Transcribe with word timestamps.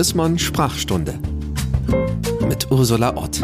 Chrismon 0.00 0.38
Sprachstunde 0.38 1.18
mit 2.48 2.70
Ursula 2.70 3.18
Ott. 3.18 3.42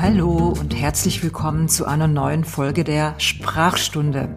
Hallo 0.00 0.54
und 0.58 0.74
herzlich 0.74 1.22
willkommen 1.22 1.68
zu 1.68 1.84
einer 1.84 2.08
neuen 2.08 2.44
Folge 2.44 2.82
der 2.82 3.14
Sprachstunde. 3.18 4.34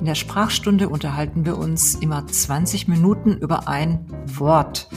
In 0.00 0.06
der 0.06 0.16
Sprachstunde 0.16 0.88
unterhalten 0.88 1.46
wir 1.46 1.56
uns 1.56 1.94
immer 1.94 2.26
20 2.26 2.88
Minuten 2.88 3.36
über 3.36 3.68
ein 3.68 4.04
Wort, 4.26 4.88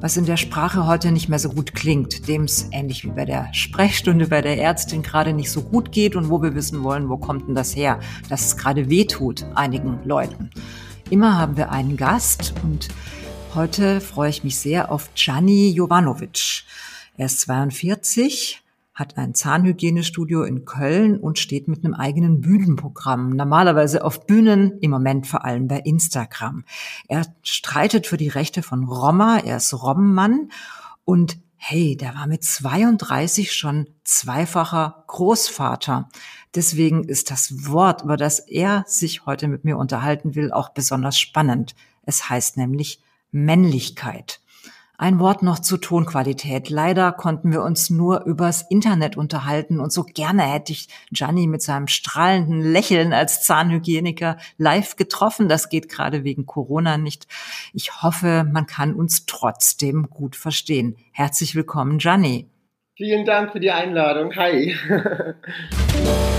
was 0.00 0.16
in 0.16 0.24
der 0.24 0.38
Sprache 0.38 0.86
heute 0.86 1.12
nicht 1.12 1.28
mehr 1.28 1.38
so 1.38 1.50
gut 1.50 1.74
klingt, 1.74 2.26
dem 2.26 2.44
es 2.44 2.68
ähnlich 2.72 3.04
wie 3.04 3.10
bei 3.10 3.26
der 3.26 3.52
Sprechstunde 3.52 4.28
bei 4.28 4.40
der 4.40 4.58
Ärztin 4.58 5.02
gerade 5.02 5.34
nicht 5.34 5.50
so 5.50 5.60
gut 5.60 5.92
geht 5.92 6.16
und 6.16 6.30
wo 6.30 6.40
wir 6.40 6.54
wissen 6.54 6.82
wollen, 6.82 7.10
wo 7.10 7.18
kommt 7.18 7.48
denn 7.48 7.54
das 7.54 7.76
her, 7.76 8.00
dass 8.30 8.46
es 8.46 8.56
gerade 8.56 8.88
wehtut 8.88 9.44
einigen 9.54 9.98
Leuten. 10.04 10.48
Immer 11.10 11.36
haben 11.36 11.58
wir 11.58 11.70
einen 11.70 11.98
Gast 11.98 12.54
und 12.62 12.88
heute 13.54 14.00
freue 14.00 14.30
ich 14.30 14.42
mich 14.42 14.58
sehr 14.58 14.90
auf 14.90 15.14
Gianni 15.14 15.70
Jovanovic. 15.70 16.64
Er 17.16 17.26
ist 17.26 17.40
42, 17.42 18.62
hat 18.94 19.16
ein 19.16 19.34
Zahnhygienestudio 19.34 20.42
in 20.42 20.64
Köln 20.64 21.18
und 21.18 21.38
steht 21.38 21.68
mit 21.68 21.84
einem 21.84 21.94
eigenen 21.94 22.40
Bühnenprogramm, 22.40 23.30
normalerweise 23.30 24.04
auf 24.04 24.26
Bühnen, 24.26 24.78
im 24.80 24.90
Moment 24.90 25.26
vor 25.26 25.44
allem 25.44 25.68
bei 25.68 25.78
Instagram. 25.78 26.64
Er 27.06 27.26
streitet 27.42 28.06
für 28.06 28.16
die 28.16 28.28
Rechte 28.28 28.62
von 28.62 28.84
Roma, 28.84 29.38
er 29.38 29.58
ist 29.58 29.72
Rommann 29.72 30.50
und 31.04 31.38
hey, 31.56 31.96
der 31.96 32.14
war 32.16 32.26
mit 32.26 32.42
32 32.42 33.52
schon 33.52 33.88
zweifacher 34.02 35.04
Großvater. 35.06 36.08
Deswegen 36.54 37.04
ist 37.04 37.30
das 37.30 37.68
Wort, 37.68 38.02
über 38.02 38.16
das 38.16 38.40
er 38.40 38.84
sich 38.86 39.26
heute 39.26 39.46
mit 39.46 39.64
mir 39.64 39.78
unterhalten 39.78 40.34
will, 40.34 40.52
auch 40.52 40.70
besonders 40.70 41.18
spannend. 41.18 41.74
Es 42.02 42.28
heißt 42.28 42.56
nämlich 42.56 43.00
Männlichkeit. 43.34 44.40
Ein 44.96 45.18
Wort 45.18 45.42
noch 45.42 45.58
zur 45.58 45.80
Tonqualität. 45.80 46.70
Leider 46.70 47.10
konnten 47.10 47.50
wir 47.50 47.62
uns 47.62 47.90
nur 47.90 48.24
übers 48.26 48.62
Internet 48.70 49.16
unterhalten 49.16 49.80
und 49.80 49.92
so 49.92 50.04
gerne 50.04 50.44
hätte 50.44 50.70
ich 50.70 50.88
Gianni 51.10 51.48
mit 51.48 51.62
seinem 51.62 51.88
strahlenden 51.88 52.60
Lächeln 52.62 53.12
als 53.12 53.42
Zahnhygieniker 53.42 54.38
live 54.56 54.94
getroffen. 54.94 55.48
Das 55.48 55.68
geht 55.68 55.88
gerade 55.88 56.22
wegen 56.22 56.46
Corona 56.46 56.96
nicht. 56.96 57.26
Ich 57.72 58.02
hoffe, 58.02 58.48
man 58.50 58.66
kann 58.66 58.94
uns 58.94 59.26
trotzdem 59.26 60.10
gut 60.10 60.36
verstehen. 60.36 60.96
Herzlich 61.10 61.56
willkommen, 61.56 61.98
Gianni. 61.98 62.48
Vielen 62.96 63.24
Dank 63.24 63.50
für 63.50 63.58
die 63.58 63.72
Einladung. 63.72 64.36
Hi. 64.36 64.76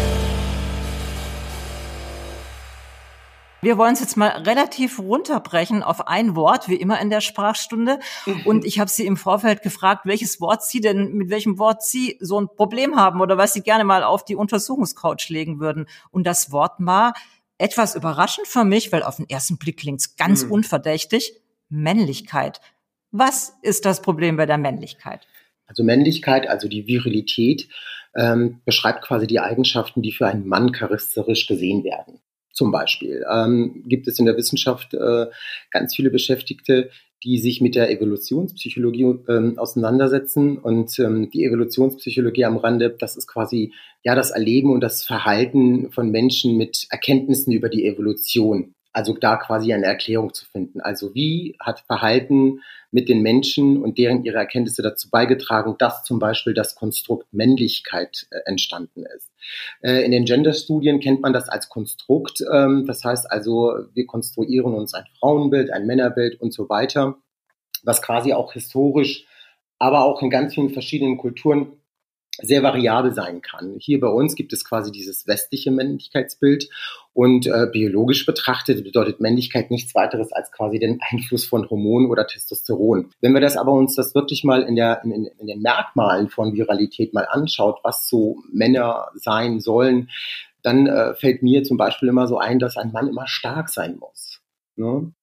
Wir 3.66 3.80
wollen 3.80 3.94
es 3.94 4.00
jetzt 4.00 4.16
mal 4.16 4.28
relativ 4.28 5.00
runterbrechen 5.00 5.82
auf 5.82 6.08
ein 6.08 6.36
Wort, 6.36 6.70
wie 6.70 6.76
immer 6.76 7.02
in 7.02 7.10
der 7.10 7.20
Sprachstunde. 7.20 7.98
Mhm. 8.28 8.42
Und 8.46 8.64
ich 8.64 8.80
habe 8.80 8.92
Sie 8.92 9.08
im 9.08 9.18
Vorfeld 9.18 9.64
gefragt, 9.64 10.06
welches 10.06 10.40
Wort 10.40 10.64
Sie 10.64 10.82
denn, 10.82 11.14
mit 11.14 11.32
welchem 11.32 11.58
Wort 11.58 11.82
Sie 11.82 12.16
so 12.20 12.40
ein 12.40 12.48
Problem 12.48 12.96
haben 12.96 13.22
oder 13.22 13.40
was 13.40 13.54
Sie 13.54 13.62
gerne 13.62 13.84
mal 13.84 14.04
auf 14.04 14.24
die 14.24 14.36
Untersuchungscouch 14.36 15.30
legen 15.30 15.60
würden. 15.60 15.88
Und 16.12 16.28
das 16.28 16.52
Wort 16.52 16.74
war 16.78 17.16
etwas 17.58 17.96
überraschend 17.96 18.46
für 18.46 18.66
mich, 18.66 18.92
weil 18.92 19.02
auf 19.02 19.16
den 19.16 19.28
ersten 19.28 19.58
Blick 19.58 19.78
klingt's 19.78 20.16
ganz 20.16 20.46
mhm. 20.46 20.52
unverdächtig. 20.52 21.34
Männlichkeit. 21.68 22.62
Was 23.10 23.58
ist 23.64 23.86
das 23.86 24.04
Problem 24.04 24.38
bei 24.38 24.46
der 24.46 24.60
Männlichkeit? 24.60 25.26
Also 25.66 25.84
Männlichkeit, 25.84 26.48
also 26.48 26.68
die 26.68 26.86
Virilität, 26.86 27.68
ähm, 28.16 28.62
beschreibt 28.64 29.04
quasi 29.04 29.26
die 29.26 29.40
Eigenschaften, 29.40 30.04
die 30.04 30.12
für 30.12 30.28
einen 30.28 30.48
Mann 30.48 30.72
charakteristisch 30.72 31.48
gesehen 31.48 31.84
werden. 31.84 32.20
Zum 32.56 32.72
Beispiel 32.72 33.26
ähm, 33.30 33.84
gibt 33.86 34.08
es 34.08 34.18
in 34.18 34.26
der 34.26 34.38
Wissenschaft 34.38 34.94
äh, 34.94 35.26
ganz 35.72 35.94
viele 35.94 36.10
Beschäftigte, 36.10 36.90
die 37.22 37.40
sich 37.40 37.60
mit 37.60 37.76
der 37.76 37.92
Evolutionspsychologie 37.92 39.16
ähm, 39.28 39.58
auseinandersetzen. 39.58 40.58
Und 40.58 40.98
ähm, 41.00 41.30
die 41.32 41.44
Evolutionspsychologie 41.44 42.46
am 42.46 42.58
Rande, 42.58 42.96
das 42.98 43.18
ist 43.18 43.28
quasi 43.28 43.74
ja 44.04 44.16
das 44.16 44.32
Erleben 44.32 44.72
und 44.72 44.82
das 44.82 45.04
Verhalten 45.04 45.92
von 45.92 46.12
Menschen 46.12 46.56
mit 46.56 46.86
Erkenntnissen 46.92 47.52
über 47.52 47.68
die 47.68 47.86
Evolution. 47.86 48.75
Also 48.96 49.14
da 49.14 49.36
quasi 49.36 49.74
eine 49.74 49.88
Erklärung 49.88 50.34
zu 50.34 50.46
finden. 50.46 50.80
Also 50.80 51.14
wie 51.14 51.58
hat 51.60 51.82
Verhalten 51.82 52.62
mit 52.92 53.10
den 53.10 53.22
Menschen 53.22 53.84
und 53.84 53.98
deren 53.98 54.24
ihre 54.24 54.38
Erkenntnisse 54.38 54.82
dazu 54.82 55.10
beigetragen, 55.10 55.76
dass 55.78 56.06
zum 56.06 56.18
Beispiel 56.18 56.54
das 56.54 56.76
Konstrukt 56.76 57.28
Männlichkeit 57.34 58.26
äh, 58.32 58.38
entstanden 58.46 59.04
ist. 59.14 59.34
Äh, 59.82 60.06
in 60.06 60.12
den 60.12 60.24
Gender-Studien 60.24 61.02
kennt 61.02 61.20
man 61.20 61.34
das 61.34 61.50
als 61.50 61.68
Konstrukt. 61.68 62.42
Ähm, 62.50 62.86
das 62.88 63.04
heißt 63.04 63.30
also, 63.30 63.74
wir 63.94 64.06
konstruieren 64.06 64.74
uns 64.74 64.94
ein 64.94 65.04
Frauenbild, 65.20 65.72
ein 65.72 65.86
Männerbild 65.86 66.40
und 66.40 66.54
so 66.54 66.70
weiter, 66.70 67.18
was 67.84 68.02
quasi 68.02 68.32
auch 68.32 68.54
historisch, 68.54 69.28
aber 69.78 70.06
auch 70.06 70.22
in 70.22 70.30
ganz 70.30 70.54
vielen 70.54 70.70
verschiedenen 70.70 71.18
Kulturen 71.18 71.74
sehr 72.42 72.64
variabel 72.64 73.14
sein 73.14 73.42
kann. 73.42 73.76
Hier 73.80 74.00
bei 74.00 74.08
uns 74.08 74.36
gibt 74.36 74.54
es 74.54 74.66
quasi 74.66 74.92
dieses 74.92 75.28
westliche 75.28 75.72
Männlichkeitsbild 75.72 76.70
und 77.14 77.48
äh, 77.48 77.68
biologisch 77.72 78.26
betrachtet 78.26 78.84
bedeutet 78.84 79.20
Männlichkeit 79.20 79.72
nichts 79.72 79.96
weiteres 79.96 80.32
als 80.32 80.52
quasi 80.52 80.80
den 80.80 81.00
Einfluss 81.12 81.46
von 81.46 81.70
Hormonen 81.70 82.10
oder 82.10 82.28
Testosteron. 82.28 83.12
Wenn 83.22 83.34
wir 83.34 83.42
das 83.42 83.58
aber 83.58 83.72
uns 83.72 83.96
das 83.96 84.16
wirklich 84.16 84.44
mal 84.44 84.64
in, 84.64 84.76
der, 84.76 85.02
in, 85.04 85.26
in 85.26 85.48
den 85.48 85.62
Merkmalen 85.62 86.30
von 86.30 86.54
Viralität 86.54 87.14
mal 87.14 87.28
anschaut, 87.30 87.80
was 87.84 88.10
so 88.10 88.38
Männer 88.52 89.10
sein 89.16 89.60
sollen, 89.60 90.10
dann 90.62 90.88
äh, 90.88 91.14
fällt 91.14 91.44
mir 91.44 91.64
zum 91.64 91.78
Beispiel 91.78 92.10
immer 92.10 92.28
so 92.28 92.38
ein, 92.38 92.60
dass 92.60 92.76
ein 92.76 92.92
Mann 92.92 93.08
immer 93.08 93.28
stark 93.28 93.70
sein 93.70 93.98
muss. 93.98 94.42
Ne? 94.76 95.14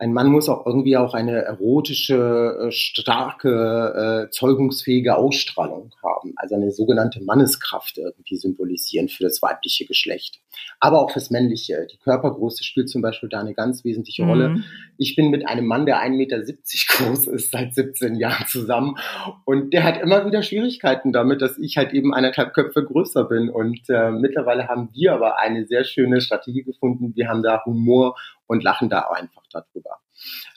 Ein 0.00 0.14
Mann 0.14 0.28
muss 0.28 0.48
auch 0.48 0.64
irgendwie 0.64 0.96
auch 0.96 1.12
eine 1.12 1.42
erotische, 1.42 2.68
äh, 2.68 2.72
starke, 2.72 4.28
äh, 4.28 4.30
zeugungsfähige 4.30 5.14
Ausstrahlung 5.14 5.94
haben, 6.02 6.32
also 6.36 6.54
eine 6.54 6.70
sogenannte 6.70 7.22
Manneskraft 7.22 7.98
irgendwie 7.98 8.36
symbolisieren 8.36 9.08
für 9.10 9.24
das 9.24 9.42
weibliche 9.42 9.84
Geschlecht. 9.84 10.40
Aber 10.80 11.02
auch 11.02 11.10
fürs 11.10 11.30
männliche. 11.30 11.86
Die 11.92 11.98
Körpergröße 11.98 12.64
spielt 12.64 12.88
zum 12.88 13.02
Beispiel 13.02 13.28
da 13.28 13.40
eine 13.40 13.52
ganz 13.52 13.84
wesentliche 13.84 14.24
Rolle. 14.24 14.48
Mhm. 14.48 14.64
Ich 14.96 15.16
bin 15.16 15.30
mit 15.30 15.46
einem 15.46 15.66
Mann, 15.66 15.84
der 15.84 16.02
1,70 16.02 16.16
Meter 16.16 16.40
groß 16.40 17.26
ist, 17.28 17.50
seit 17.50 17.74
17 17.74 18.14
Jahren 18.14 18.46
zusammen 18.46 18.96
und 19.44 19.74
der 19.74 19.84
hat 19.84 20.00
immer 20.00 20.24
wieder 20.24 20.42
Schwierigkeiten 20.42 21.12
damit, 21.12 21.42
dass 21.42 21.58
ich 21.58 21.76
halt 21.76 21.92
eben 21.92 22.14
eineinhalb 22.14 22.54
Köpfe 22.54 22.84
größer 22.84 23.24
bin 23.24 23.50
und 23.50 23.80
äh, 23.90 24.10
mittlerweile 24.10 24.66
haben 24.68 24.88
wir 24.94 25.12
aber 25.12 25.38
eine 25.38 25.66
sehr 25.66 25.84
schöne 25.84 26.22
Strategie 26.22 26.62
gefunden. 26.62 27.12
Wir 27.14 27.28
haben 27.28 27.42
da 27.42 27.62
Humor 27.66 28.16
und 28.50 28.64
lachen 28.64 28.88
da 28.88 29.02
einfach 29.14 29.44
darüber. 29.52 30.00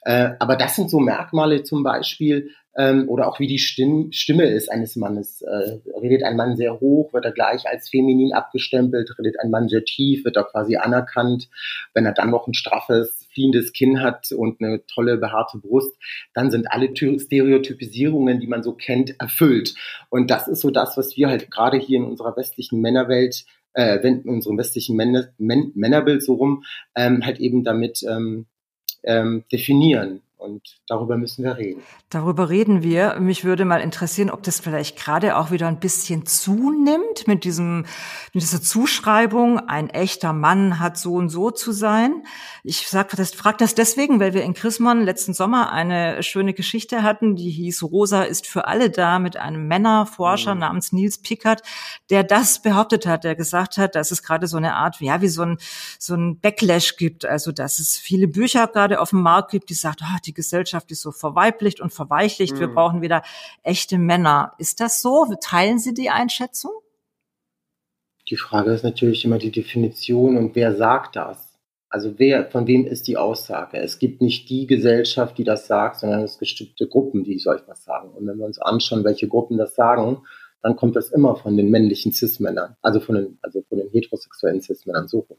Äh, 0.01 0.31
aber 0.39 0.55
das 0.55 0.75
sind 0.75 0.89
so 0.89 0.99
Merkmale 0.99 1.63
zum 1.63 1.83
Beispiel, 1.83 2.49
ähm, 2.75 3.07
oder 3.07 3.27
auch 3.27 3.39
wie 3.39 3.45
die 3.45 3.59
Stimm 3.59 4.11
Stimme 4.11 4.45
ist 4.45 4.71
eines 4.71 4.95
Mannes. 4.95 5.43
Äh, 5.43 5.79
redet 6.01 6.23
ein 6.23 6.35
Mann 6.35 6.57
sehr 6.57 6.79
hoch, 6.79 7.13
wird 7.13 7.23
er 7.23 7.31
gleich 7.31 7.67
als 7.67 7.87
feminin 7.87 8.33
abgestempelt, 8.33 9.15
redet 9.19 9.39
ein 9.39 9.51
Mann 9.51 9.69
sehr 9.69 9.85
tief, 9.85 10.25
wird 10.25 10.37
er 10.37 10.45
quasi 10.45 10.75
anerkannt. 10.75 11.49
Wenn 11.93 12.07
er 12.07 12.13
dann 12.13 12.31
noch 12.31 12.47
ein 12.47 12.55
straffes, 12.55 13.27
fliehendes 13.31 13.73
Kinn 13.73 14.01
hat 14.01 14.31
und 14.31 14.59
eine 14.59 14.83
tolle 14.87 15.17
behaarte 15.17 15.59
Brust, 15.59 15.95
dann 16.33 16.49
sind 16.49 16.65
alle 16.71 16.89
Stereotypisierungen, 16.95 18.39
die 18.39 18.47
man 18.47 18.63
so 18.63 18.73
kennt, 18.73 19.19
erfüllt. 19.19 19.75
Und 20.09 20.31
das 20.31 20.47
ist 20.47 20.61
so 20.61 20.71
das, 20.71 20.97
was 20.97 21.15
wir 21.15 21.29
halt 21.29 21.51
gerade 21.51 21.77
hier 21.77 21.99
in 21.99 22.05
unserer 22.05 22.35
westlichen 22.35 22.81
Männerwelt 22.81 23.45
äh, 23.73 23.99
in 24.07 24.29
unserem 24.29 24.57
westlichen 24.57 24.95
Männer, 24.95 25.29
Männerbild 25.37 26.23
so 26.23 26.35
rum, 26.35 26.63
ähm, 26.95 27.25
halt 27.25 27.39
eben 27.39 27.63
damit 27.63 28.03
ähm, 28.03 28.45
ähm, 29.03 29.43
definieren. 29.51 30.21
Und 30.43 30.81
darüber 30.87 31.15
müssen 31.15 31.45
wir 31.45 31.55
reden. 31.55 31.81
Darüber 32.09 32.49
reden 32.49 32.83
wir. 32.83 33.17
Mich 33.21 33.45
würde 33.45 33.63
mal 33.63 33.79
interessieren, 33.79 34.29
ob 34.29 34.43
das 34.43 34.59
vielleicht 34.59 34.97
gerade 34.97 35.37
auch 35.37 35.51
wieder 35.51 35.69
ein 35.69 35.79
bisschen 35.79 36.25
zunimmt 36.25 37.27
mit 37.27 37.45
diesem, 37.45 37.85
mit 38.33 38.43
dieser 38.43 38.61
Zuschreibung, 38.61 39.59
ein 39.69 39.89
echter 39.89 40.33
Mann 40.33 40.79
hat 40.79 40.97
so 40.97 41.13
und 41.13 41.29
so 41.29 41.49
zu 41.49 41.71
sein. 41.71 42.23
Ich 42.61 42.89
sag 42.89 43.15
das, 43.15 43.33
frag 43.33 43.57
das 43.57 43.73
deswegen, 43.73 44.19
weil 44.19 44.33
wir 44.33 44.43
in 44.43 44.53
Chrismon 44.53 45.01
letzten 45.03 45.33
Sommer 45.33 45.71
eine 45.71 46.21
schöne 46.23 46.53
Geschichte 46.53 47.03
hatten, 47.03 47.37
die 47.37 47.49
hieß 47.49 47.81
Rosa 47.83 48.23
ist 48.23 48.45
für 48.45 48.67
alle 48.67 48.89
da 48.89 49.19
mit 49.19 49.37
einem 49.37 49.69
Männerforscher 49.69 50.55
mhm. 50.55 50.59
namens 50.59 50.91
Nils 50.91 51.21
Pickert, 51.21 51.61
der 52.09 52.25
das 52.25 52.61
behauptet 52.61 53.05
hat, 53.05 53.23
der 53.23 53.35
gesagt 53.35 53.77
hat, 53.77 53.95
dass 53.95 54.11
es 54.11 54.23
gerade 54.23 54.47
so 54.47 54.57
eine 54.57 54.75
Art, 54.75 54.99
ja, 54.99 55.21
wie 55.21 55.29
so 55.29 55.43
ein, 55.43 55.57
so 55.99 56.15
ein 56.15 56.39
Backlash 56.41 56.97
gibt. 56.97 57.23
Also, 57.23 57.53
dass 57.53 57.79
es 57.79 57.97
viele 57.97 58.27
Bücher 58.27 58.67
gerade 58.67 58.99
auf 58.99 59.11
dem 59.11 59.21
Markt 59.21 59.51
gibt, 59.51 59.69
die 59.69 59.73
sagt, 59.73 60.01
oh, 60.03 60.17
die 60.25 60.32
die 60.33 60.41
Gesellschaft 60.41 60.89
ist 60.91 61.01
so 61.01 61.11
verweiblicht 61.11 61.79
und 61.79 61.93
verweichlicht. 61.93 62.55
Mhm. 62.55 62.59
Wir 62.59 62.67
brauchen 62.67 63.01
wieder 63.01 63.21
echte 63.61 63.99
Männer. 63.99 64.53
Ist 64.57 64.79
das 64.79 65.01
so? 65.01 65.27
Teilen 65.39 65.77
Sie 65.77 65.93
die 65.93 66.09
Einschätzung? 66.09 66.71
Die 68.29 68.37
Frage 68.37 68.71
ist 68.71 68.83
natürlich 68.83 69.25
immer 69.25 69.37
die 69.37 69.51
Definition 69.51 70.37
und 70.37 70.55
wer 70.55 70.75
sagt 70.75 71.17
das? 71.17 71.59
Also 71.89 72.17
wer, 72.17 72.49
von 72.49 72.65
wem 72.65 72.87
ist 72.87 73.07
die 73.07 73.17
Aussage? 73.17 73.77
Es 73.77 73.99
gibt 73.99 74.21
nicht 74.21 74.49
die 74.49 74.65
Gesellschaft, 74.65 75.37
die 75.37 75.43
das 75.43 75.67
sagt, 75.67 75.99
sondern 75.99 76.23
es 76.23 76.31
gibt 76.31 76.39
bestimmte 76.39 76.87
Gruppen, 76.87 77.23
die 77.23 77.37
solch 77.37 77.61
was 77.67 77.83
sagen. 77.83 78.09
Und 78.09 78.25
wenn 78.25 78.37
wir 78.37 78.45
uns 78.45 78.59
anschauen, 78.59 79.03
welche 79.03 79.27
Gruppen 79.27 79.57
das 79.57 79.75
sagen, 79.75 80.23
dann 80.63 80.75
kommt 80.75 80.95
das 80.95 81.11
immer 81.11 81.35
von 81.35 81.55
den 81.55 81.69
männlichen 81.69 82.11
Cis-Männern, 82.11 82.77
also 82.81 82.99
von 82.99 83.15
den, 83.15 83.37
also 83.43 83.61
von 83.69 83.77
den 83.77 83.89
heterosexuellen 83.89 84.61
Cis-Männern 84.61 85.07
so 85.07 85.19
rum 85.19 85.37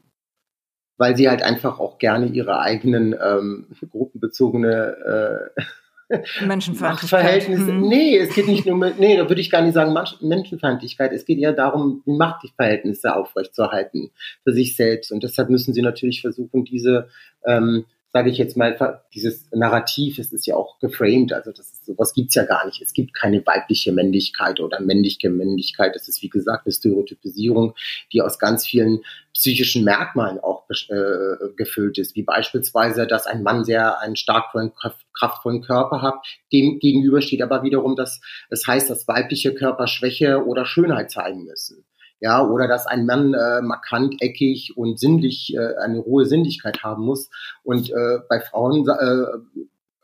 weil 0.97 1.15
sie 1.15 1.29
halt 1.29 1.43
einfach 1.43 1.79
auch 1.79 1.97
gerne 1.97 2.27
ihre 2.27 2.59
eigenen 2.59 3.13
ähm, 3.13 3.67
gruppenbezogene 3.89 5.49
äh, 5.57 5.61
Menschenfeindlichkeit. 6.45 7.47
Hm. 7.47 7.81
Nee, 7.81 8.17
es 8.17 8.33
geht 8.33 8.47
nicht 8.47 8.65
nur 8.65 8.77
mit, 8.77 8.99
nee, 8.99 9.17
da 9.17 9.27
würde 9.27 9.41
ich 9.41 9.49
gar 9.49 9.61
nicht 9.61 9.73
sagen 9.73 9.95
Menschenfeindlichkeit. 10.21 11.11
Es 11.11 11.25
geht 11.25 11.39
ja 11.39 11.51
darum, 11.51 12.03
die 12.05 12.11
Machtverhältnisse 12.11 13.15
aufrechtzuerhalten 13.15 14.11
für 14.43 14.53
sich 14.53 14.75
selbst. 14.75 15.11
Und 15.11 15.23
deshalb 15.23 15.49
müssen 15.49 15.73
sie 15.73 15.81
natürlich 15.81 16.21
versuchen, 16.21 16.63
diese 16.63 17.09
ähm, 17.45 17.85
sage 18.15 18.29
ich 18.29 18.37
jetzt 18.37 18.55
mal, 18.55 19.01
dieses 19.13 19.51
Narrativ, 19.51 20.19
es 20.19 20.31
ist 20.31 20.47
ja 20.47 20.55
auch 20.55 20.79
geframed, 20.79 21.33
also 21.33 21.51
das 21.51 21.73
ist, 21.73 21.85
sowas 21.85 22.13
gibt's 22.13 22.33
ja 22.33 22.45
gar 22.45 22.65
nicht. 22.65 22.81
Es 22.81 22.93
gibt 22.93 23.13
keine 23.13 23.45
weibliche 23.45 23.91
Männlichkeit 23.91 24.61
oder 24.61 24.79
männliche 24.79 25.29
Männlichkeit. 25.29 25.95
Das 25.95 26.07
ist, 26.07 26.21
wie 26.21 26.29
gesagt, 26.29 26.65
eine 26.65 26.71
Stereotypisierung, 26.71 27.75
die 28.13 28.21
aus 28.21 28.39
ganz 28.39 28.65
vielen 28.65 29.01
psychischen 29.33 29.83
Merkmalen 29.83 30.39
auch 30.39 30.63
äh, 30.69 31.49
gefüllt 31.57 31.97
ist, 31.97 32.15
wie 32.15 32.23
beispielsweise, 32.23 33.05
dass 33.05 33.27
ein 33.27 33.43
Mann 33.43 33.65
sehr 33.65 33.99
einen 33.99 34.15
starken, 34.15 34.71
kraftvollen 35.11 35.61
Körper 35.61 36.01
hat, 36.01 36.25
dem 36.53 36.79
gegenüber 36.79 37.21
steht 37.21 37.41
aber 37.41 37.63
wiederum, 37.63 37.97
dass 37.97 38.21
es 38.49 38.61
das 38.61 38.67
heißt, 38.67 38.89
dass 38.89 39.09
weibliche 39.09 39.53
Körper 39.53 39.87
Schwäche 39.87 40.45
oder 40.45 40.65
Schönheit 40.65 41.11
zeigen 41.11 41.43
müssen 41.43 41.85
ja, 42.19 42.45
oder 42.45 42.67
dass 42.67 42.87
ein 42.87 43.05
Mann 43.05 43.33
äh, 43.33 43.61
markant, 43.61 44.15
eckig 44.21 44.73
und 44.75 44.99
sinnlich, 44.99 45.53
äh, 45.55 45.75
eine 45.83 46.03
hohe 46.03 46.25
Sinnlichkeit 46.25 46.83
haben 46.83 47.03
muss. 47.03 47.29
Und 47.63 47.89
äh, 47.89 48.19
bei 48.29 48.39
Frauen 48.39 48.87
äh, 48.87 49.59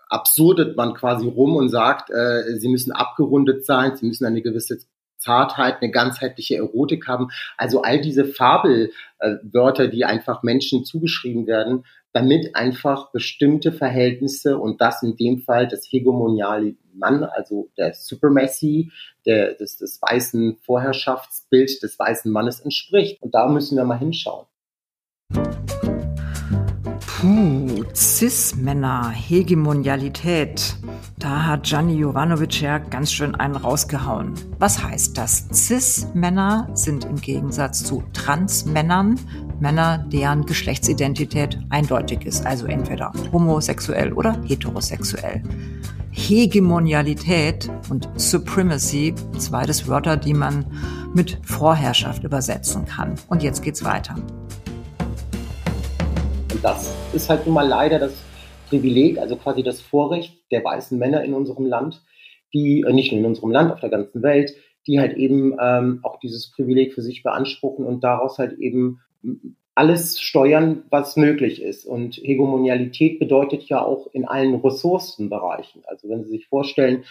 absurdet 0.09 0.75
man 0.75 0.93
quasi 0.93 1.27
rum 1.27 1.55
und 1.55 1.69
sagt, 1.69 2.09
äh, 2.09 2.57
sie 2.57 2.67
müssen 2.67 2.91
abgerundet 2.91 3.65
sein, 3.65 3.95
sie 3.95 4.05
müssen 4.05 4.25
eine 4.25 4.41
gewisse 4.41 4.79
Zartheit, 5.21 5.81
eine 5.81 5.91
ganzheitliche 5.91 6.57
Erotik 6.57 7.07
haben. 7.07 7.29
Also 7.57 7.81
all 7.83 8.01
diese 8.01 8.25
Fabelwörter, 8.25 9.87
die 9.87 10.03
einfach 10.03 10.43
Menschen 10.43 10.83
zugeschrieben 10.83 11.47
werden, 11.47 11.85
damit 12.13 12.55
einfach 12.55 13.11
bestimmte 13.11 13.71
Verhältnisse 13.71 14.57
und 14.57 14.81
das 14.81 15.01
in 15.01 15.15
dem 15.15 15.39
Fall 15.39 15.67
das 15.67 15.85
hegemoniale 15.89 16.75
Mann, 16.93 17.23
also 17.23 17.69
der 17.77 17.93
Supremacy, 17.93 18.91
der, 19.25 19.53
des, 19.53 19.77
des 19.77 20.01
weißen 20.01 20.57
Vorherrschaftsbild 20.61 21.81
des 21.81 21.97
weißen 21.97 22.31
Mannes 22.31 22.59
entspricht. 22.59 23.21
Und 23.21 23.33
da 23.33 23.47
müssen 23.47 23.77
wir 23.77 23.85
mal 23.85 23.99
hinschauen. 23.99 24.45
Puh, 27.21 27.83
Cis-Männer, 27.93 29.11
Hegemonialität. 29.11 30.75
Da 31.19 31.45
hat 31.45 31.65
Gianni 31.65 31.93
Jovanovic 31.93 32.61
ja 32.61 32.79
ganz 32.79 33.13
schön 33.13 33.35
einen 33.35 33.57
rausgehauen. 33.57 34.33
Was 34.57 34.83
heißt 34.83 35.15
das? 35.19 35.45
Cis-Männer 35.53 36.67
sind 36.73 37.05
im 37.05 37.17
Gegensatz 37.17 37.83
zu 37.83 38.01
Trans-Männern 38.13 39.19
Männer, 39.59 39.99
deren 39.99 40.47
Geschlechtsidentität 40.47 41.59
eindeutig 41.69 42.25
ist, 42.25 42.43
also 42.47 42.65
entweder 42.65 43.11
homosexuell 43.31 44.13
oder 44.13 44.41
heterosexuell. 44.47 45.43
Hegemonialität 46.09 47.69
und 47.89 48.09
Supremacy, 48.15 49.13
zweites 49.37 49.87
Wörter, 49.87 50.17
die 50.17 50.33
man 50.33 50.65
mit 51.13 51.37
Vorherrschaft 51.43 52.23
übersetzen 52.23 52.85
kann. 52.85 53.13
Und 53.27 53.43
jetzt 53.43 53.61
geht's 53.61 53.83
weiter. 53.83 54.15
Das 56.63 56.95
ist 57.11 57.27
halt 57.27 57.47
nun 57.47 57.55
mal 57.55 57.67
leider 57.67 57.97
das 57.97 58.13
Privileg, 58.69 59.17
also 59.17 59.35
quasi 59.35 59.63
das 59.63 59.81
Vorrecht 59.81 60.37
der 60.51 60.63
weißen 60.63 60.97
Männer 60.97 61.23
in 61.23 61.33
unserem 61.33 61.65
Land, 61.65 62.03
die, 62.53 62.85
äh, 62.87 62.93
nicht 62.93 63.11
nur 63.11 63.19
in 63.19 63.25
unserem 63.25 63.51
Land, 63.51 63.71
auf 63.71 63.79
der 63.79 63.89
ganzen 63.89 64.21
Welt, 64.21 64.53
die 64.85 64.99
halt 64.99 65.17
eben 65.17 65.57
ähm, 65.59 65.99
auch 66.03 66.19
dieses 66.19 66.51
Privileg 66.51 66.93
für 66.93 67.01
sich 67.01 67.23
beanspruchen 67.23 67.83
und 67.83 68.03
daraus 68.03 68.37
halt 68.37 68.59
eben 68.59 68.99
alles 69.73 70.19
steuern, 70.19 70.83
was 70.91 71.17
möglich 71.17 71.63
ist. 71.63 71.85
Und 71.85 72.17
Hegemonialität 72.17 73.17
bedeutet 73.17 73.63
ja 73.63 73.83
auch 73.83 74.07
in 74.13 74.25
allen 74.25 74.55
Ressourcenbereichen. 74.55 75.83
Also 75.85 76.09
wenn 76.09 76.23
Sie 76.23 76.29
sich 76.29 76.47
vorstellen, 76.47 77.05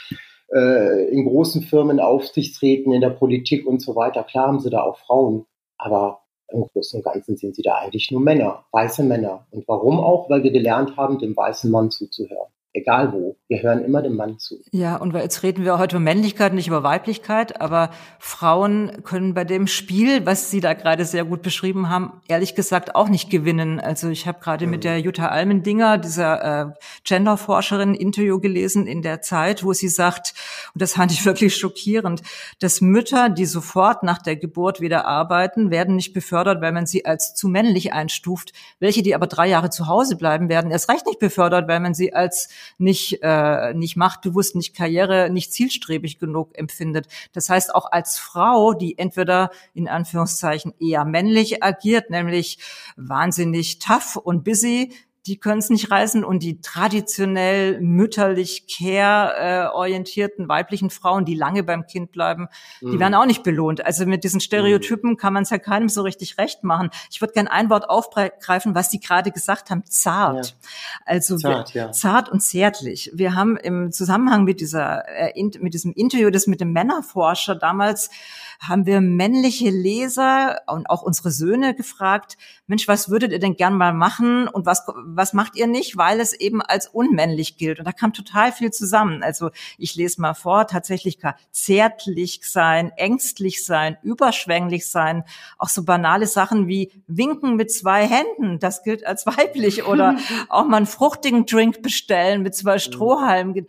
äh, 0.54 1.08
in 1.10 1.24
großen 1.24 1.62
Firmen, 1.62 1.98
Aufsichtsräten, 1.98 2.92
in 2.92 3.00
der 3.00 3.10
Politik 3.10 3.66
und 3.66 3.82
so 3.82 3.96
weiter, 3.96 4.22
klar 4.22 4.46
haben 4.46 4.60
Sie 4.60 4.70
da 4.70 4.82
auch 4.82 4.98
Frauen, 4.98 5.46
aber 5.76 6.20
im 6.52 6.66
Großen 6.66 6.98
und 6.98 7.04
Ganzen 7.04 7.36
sind 7.36 7.54
sie 7.54 7.62
da 7.62 7.76
eigentlich 7.76 8.10
nur 8.10 8.20
Männer, 8.20 8.64
weiße 8.72 9.02
Männer. 9.04 9.46
Und 9.50 9.66
warum 9.68 10.00
auch? 10.00 10.28
Weil 10.30 10.42
wir 10.42 10.50
gelernt 10.50 10.96
haben, 10.96 11.18
dem 11.18 11.36
weißen 11.36 11.70
Mann 11.70 11.90
zuzuhören 11.90 12.50
egal 12.72 13.12
wo. 13.12 13.36
Wir 13.50 13.64
hören 13.64 13.84
immer 13.84 14.00
dem 14.00 14.14
Mann 14.14 14.38
zu. 14.38 14.62
Ja, 14.70 14.94
und 14.94 15.12
jetzt 15.12 15.42
reden 15.42 15.64
wir 15.64 15.76
heute 15.76 15.96
über 15.96 16.04
Männlichkeit, 16.04 16.54
nicht 16.54 16.68
über 16.68 16.84
Weiblichkeit, 16.84 17.60
aber 17.60 17.90
Frauen 18.20 19.02
können 19.02 19.34
bei 19.34 19.42
dem 19.42 19.66
Spiel, 19.66 20.24
was 20.24 20.52
Sie 20.52 20.60
da 20.60 20.74
gerade 20.74 21.04
sehr 21.04 21.24
gut 21.24 21.42
beschrieben 21.42 21.88
haben, 21.88 22.12
ehrlich 22.28 22.54
gesagt 22.54 22.94
auch 22.94 23.08
nicht 23.08 23.28
gewinnen. 23.28 23.80
Also 23.80 24.08
ich 24.08 24.28
habe 24.28 24.38
gerade 24.38 24.66
mhm. 24.66 24.70
mit 24.70 24.84
der 24.84 25.00
Jutta 25.00 25.30
Almendinger, 25.30 25.98
dieser 25.98 26.44
äh, 26.44 26.72
Genderforscherin, 27.02 27.96
Interview 27.96 28.38
gelesen 28.38 28.86
in 28.86 29.02
der 29.02 29.20
Zeit, 29.20 29.64
wo 29.64 29.72
sie 29.72 29.88
sagt, 29.88 30.32
und 30.72 30.80
das 30.80 30.92
fand 30.92 31.10
ich 31.10 31.24
wirklich 31.26 31.56
schockierend, 31.56 32.22
dass 32.60 32.80
Mütter, 32.80 33.30
die 33.30 33.46
sofort 33.46 34.04
nach 34.04 34.22
der 34.22 34.36
Geburt 34.36 34.80
wieder 34.80 35.06
arbeiten, 35.06 35.72
werden 35.72 35.96
nicht 35.96 36.12
befördert, 36.12 36.62
weil 36.62 36.70
man 36.70 36.86
sie 36.86 37.04
als 37.04 37.34
zu 37.34 37.48
männlich 37.48 37.92
einstuft. 37.92 38.52
Welche, 38.78 39.02
die 39.02 39.16
aber 39.16 39.26
drei 39.26 39.48
Jahre 39.48 39.70
zu 39.70 39.88
Hause 39.88 40.14
bleiben, 40.14 40.48
werden 40.48 40.70
erst 40.70 40.88
recht 40.88 41.04
nicht 41.04 41.18
befördert, 41.18 41.66
weil 41.66 41.80
man 41.80 41.94
sie 41.94 42.14
als 42.14 42.48
nicht, 42.78 43.24
äh, 43.24 43.39
nicht 43.74 43.96
machtbewusst, 43.96 44.54
nicht 44.54 44.74
Karriere, 44.76 45.30
nicht 45.30 45.52
zielstrebig 45.52 46.18
genug 46.18 46.56
empfindet. 46.56 47.06
Das 47.32 47.48
heißt, 47.48 47.74
auch 47.74 47.90
als 47.90 48.18
Frau, 48.18 48.72
die 48.72 48.98
entweder 48.98 49.50
in 49.74 49.88
Anführungszeichen 49.88 50.74
eher 50.78 51.04
männlich 51.04 51.62
agiert, 51.62 52.10
nämlich 52.10 52.58
wahnsinnig 52.96 53.78
tough 53.78 54.16
und 54.16 54.44
busy, 54.44 54.92
die 55.30 55.38
können 55.38 55.60
es 55.60 55.70
nicht 55.70 55.92
reißen 55.92 56.24
und 56.24 56.42
die 56.42 56.60
traditionell 56.60 57.80
mütterlich 57.80 58.66
care-orientierten 58.66 60.48
weiblichen 60.48 60.90
Frauen, 60.90 61.24
die 61.24 61.36
lange 61.36 61.62
beim 61.62 61.86
Kind 61.86 62.10
bleiben, 62.10 62.48
mhm. 62.80 62.90
die 62.90 62.98
werden 62.98 63.14
auch 63.14 63.26
nicht 63.26 63.44
belohnt. 63.44 63.86
Also 63.86 64.06
mit 64.06 64.24
diesen 64.24 64.40
Stereotypen 64.40 65.10
mhm. 65.10 65.16
kann 65.16 65.32
man 65.32 65.44
es 65.44 65.50
ja 65.50 65.58
keinem 65.58 65.88
so 65.88 66.02
richtig 66.02 66.36
recht 66.36 66.64
machen. 66.64 66.90
Ich 67.12 67.20
würde 67.20 67.32
gerne 67.32 67.52
ein 67.52 67.70
Wort 67.70 67.88
aufgreifen, 67.88 68.74
was 68.74 68.90
Sie 68.90 68.98
gerade 68.98 69.30
gesagt 69.30 69.70
haben, 69.70 69.84
zart. 69.86 70.46
Ja. 70.46 70.68
Also 71.04 71.36
zart, 71.36 71.74
wir, 71.74 71.82
ja. 71.82 71.92
zart 71.92 72.28
und 72.28 72.40
zärtlich. 72.40 73.12
Wir 73.14 73.36
haben 73.36 73.56
im 73.56 73.92
Zusammenhang 73.92 74.42
mit 74.42 74.60
dieser 74.60 75.08
äh, 75.08 75.32
mit 75.60 75.74
diesem 75.74 75.92
Interview, 75.92 76.30
das 76.30 76.48
mit 76.48 76.60
dem 76.60 76.72
Männerforscher 76.72 77.54
damals 77.54 78.10
haben 78.60 78.84
wir 78.84 79.00
männliche 79.00 79.70
Leser 79.70 80.60
und 80.66 80.90
auch 80.90 81.00
unsere 81.00 81.30
Söhne 81.30 81.74
gefragt, 81.74 82.36
Mensch, 82.66 82.86
was 82.86 83.08
würdet 83.08 83.32
ihr 83.32 83.38
denn 83.38 83.56
gern 83.56 83.74
mal 83.74 83.94
machen 83.94 84.48
und 84.48 84.66
was, 84.66 84.86
was 84.86 85.32
macht 85.32 85.56
ihr 85.56 85.66
nicht, 85.66 85.96
weil 85.96 86.20
es 86.20 86.34
eben 86.34 86.60
als 86.60 86.86
unmännlich 86.86 87.56
gilt? 87.56 87.78
Und 87.78 87.86
da 87.86 87.92
kam 87.92 88.12
total 88.12 88.52
viel 88.52 88.70
zusammen. 88.70 89.22
Also 89.22 89.50
ich 89.78 89.94
lese 89.94 90.20
mal 90.20 90.34
vor, 90.34 90.66
tatsächlich 90.66 91.18
zärtlich 91.52 92.40
sein, 92.44 92.92
ängstlich 92.96 93.64
sein, 93.64 93.96
überschwänglich 94.02 94.90
sein, 94.90 95.24
auch 95.56 95.70
so 95.70 95.82
banale 95.82 96.26
Sachen 96.26 96.68
wie 96.68 96.92
winken 97.06 97.56
mit 97.56 97.72
zwei 97.72 98.06
Händen, 98.06 98.58
das 98.58 98.82
gilt 98.82 99.06
als 99.06 99.24
weiblich 99.24 99.86
oder 99.86 100.18
auch 100.50 100.66
mal 100.66 100.76
einen 100.76 100.86
fruchtigen 100.86 101.46
Drink 101.46 101.80
bestellen 101.80 102.42
mit 102.42 102.54
zwei 102.54 102.78
Strohhalmen. 102.78 103.66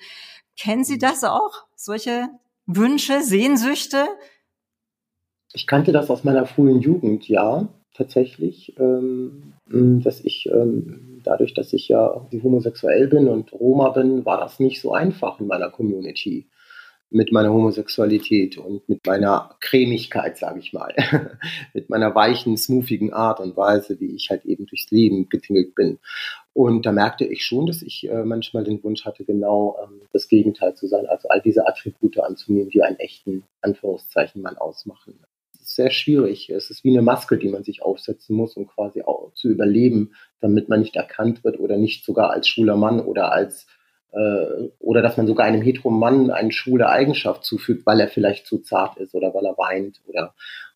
Kennen 0.60 0.83
Sie 0.83 0.98
das 0.98 1.24
auch? 1.24 1.65
Solche 1.77 2.27
Wünsche, 2.65 3.21
Sehnsüchte? 3.24 4.05
Ich 5.53 5.67
kannte 5.67 5.91
das 5.91 6.10
aus 6.10 6.24
meiner 6.24 6.46
frühen 6.46 6.79
Jugend, 6.79 7.27
ja, 7.27 7.67
tatsächlich, 7.93 8.74
ähm, 8.79 9.53
dass 9.67 10.24
ich 10.24 10.50
ähm, 10.51 11.22
dadurch, 11.24 11.53
dass 11.53 11.74
ich 11.74 11.88
ja 11.89 12.25
homosexuell 12.43 13.08
bin 13.08 13.27
und 13.27 13.51
Roma 13.53 13.89
bin, 13.89 14.25
war 14.25 14.39
das 14.39 14.60
nicht 14.60 14.81
so 14.81 14.93
einfach 14.93 15.39
in 15.39 15.48
meiner 15.48 15.70
Community 15.70 16.48
mit 17.13 17.34
meiner 17.34 17.51
Homosexualität 17.51 18.58
und 18.58 18.88
mit 18.88 19.05
meiner 19.05 19.58
Cremigkeit, 19.60 20.38
sage 20.38 20.60
ich 20.60 20.72
mal, 20.72 20.96
mit 21.74 21.89
meiner 21.89 22.15
weichen, 22.15 22.55
smoothigen 22.55 23.12
Art 23.12 23.41
und 23.41 23.58
Weise, 23.58 24.00
wie 24.00 24.15
ich 24.15 24.29
halt 24.29 24.46
eben 24.46 24.65
durchs 24.65 24.89
Leben 24.91 25.27
getingelt 25.27 25.75
bin. 25.75 26.00
Und 26.53 26.86
da 26.86 26.93
merkte 26.93 27.25
ich 27.25 27.43
schon, 27.43 27.65
dass 27.65 27.81
ich 27.81 28.10
äh, 28.10 28.24
manchmal 28.24 28.63
den 28.63 28.81
Wunsch 28.84 29.03
hatte, 29.03 29.25
genau 29.25 29.77
ähm, 29.84 30.01
das 30.13 30.29
Gegenteil 30.29 30.74
zu 30.75 30.88
sein, 30.88 31.05
also 31.08 31.27
all 31.27 31.41
diese 31.41 31.67
Attribute 31.67 32.17
anzunehmen, 32.20 32.70
die 32.70 32.81
einen 32.81 32.98
echten 32.98 33.43
Anführungszeichen 33.62 34.41
Mann 34.41 34.58
ausmachen 34.58 35.20
sehr 35.63 35.91
schwierig. 35.91 36.50
Es 36.50 36.70
ist 36.70 36.84
wie 36.84 36.91
eine 36.91 37.01
Maske, 37.01 37.38
die 37.38 37.50
man 37.50 37.63
sich 37.63 37.82
aufsetzen 37.82 38.36
muss, 38.36 38.56
um 38.56 38.68
quasi 38.68 39.01
auch 39.03 39.32
zu 39.34 39.50
überleben, 39.50 40.13
damit 40.39 40.70
man 40.70 40.80
nicht 40.80 40.96
erkannt 40.96 41.44
wird 41.44 41.60
oder 41.60 41.77
nicht 41.77 42.03
sogar 42.06 42.32
als 42.32 42.48
schwuler 42.48 42.75
Mann 42.75 43.00
oder 43.00 43.32
als 43.32 43.68
äh, 44.12 44.70
oder 44.80 45.01
dass 45.01 45.18
man 45.18 45.27
sogar 45.27 45.46
einem 45.46 45.62
hetero 45.62 45.89
Mann 45.89 46.32
eine 46.32 46.51
schwule 46.51 46.89
Eigenschaft 46.89 47.44
zufügt, 47.46 47.86
weil 47.86 48.00
er 48.00 48.08
vielleicht 48.08 48.46
zu 48.46 48.60
zart 48.60 48.98
ist 48.98 49.15
oder 49.15 49.34
weil 49.34 49.46
er 49.46 49.58
weint 49.58 50.01
oder 50.08 50.34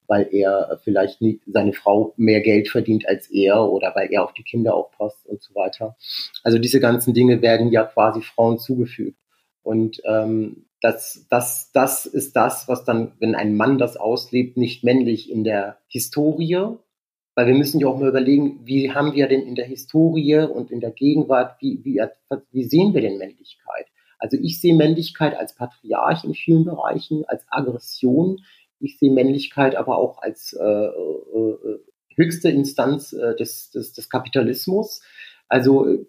weil 0.08 0.28
er 0.32 0.80
vielleicht 0.84 1.22
nicht 1.22 1.42
seine 1.48 1.74
Frau 1.74 2.14
mehr 2.16 2.42
Geld 2.42 2.70
verdient 2.70 3.08
als 3.08 3.30
er 3.32 3.70
oder 3.70 3.94
weil 3.96 4.12
er 4.12 4.24
auf 4.24 4.34
die 4.34 4.44
Kinder 4.44 4.76
aufpasst 4.76 5.26
und 5.26 5.42
so 5.42 5.56
weiter. 5.56 5.96
Also 6.44 6.60
diese 6.60 6.80
ganzen 6.80 7.14
Dinge 7.14 7.42
werden 7.42 7.72
ja 7.72 7.84
quasi 7.84 8.22
Frauen 8.22 8.60
zugefügt. 8.60 9.18
Und 9.66 10.00
ähm, 10.06 10.68
das, 10.80 11.26
das, 11.32 11.72
das 11.74 12.06
ist 12.06 12.36
das, 12.36 12.68
was 12.68 12.86
dann, 12.86 13.14
wenn 13.20 13.34
ein 13.34 13.58
Mann 13.58 13.80
das 13.80 13.98
auslebt, 13.98 14.58
nicht 14.58 14.84
männlich 14.84 15.32
in 15.32 15.44
der 15.44 15.80
Historie, 15.88 16.78
weil 17.34 17.48
wir 17.48 17.56
müssen 17.56 17.80
ja 17.80 17.88
auch 17.88 17.98
mal 17.98 18.10
überlegen, 18.10 18.60
wie 18.64 18.92
haben 18.92 19.14
wir 19.14 19.28
denn 19.28 19.42
in 19.42 19.56
der 19.56 19.66
Historie 19.66 20.38
und 20.38 20.70
in 20.70 20.82
der 20.82 20.92
Gegenwart, 20.92 21.58
wie, 21.62 21.84
wie, 21.84 22.00
wie 22.52 22.64
sehen 22.64 22.94
wir 22.94 23.02
denn 23.02 23.18
Männlichkeit? 23.18 23.88
Also 24.20 24.38
ich 24.40 24.62
sehe 24.62 24.76
Männlichkeit 24.76 25.36
als 25.36 25.56
Patriarch 25.56 26.24
in 26.24 26.36
vielen 26.36 26.64
Bereichen, 26.64 27.26
als 27.26 27.44
Aggression. 27.50 28.42
Ich 28.80 29.00
sehe 29.00 29.12
Männlichkeit 29.12 29.76
aber 29.76 29.98
auch 29.98 30.22
als 30.22 30.54
äh, 30.54 30.64
äh, 30.64 31.80
höchste 32.16 32.50
Instanz 32.50 33.14
äh, 33.14 33.36
des, 33.36 33.72
des, 33.72 33.94
des 33.94 34.12
Kapitalismus. 34.12 35.02
Also 35.48 36.06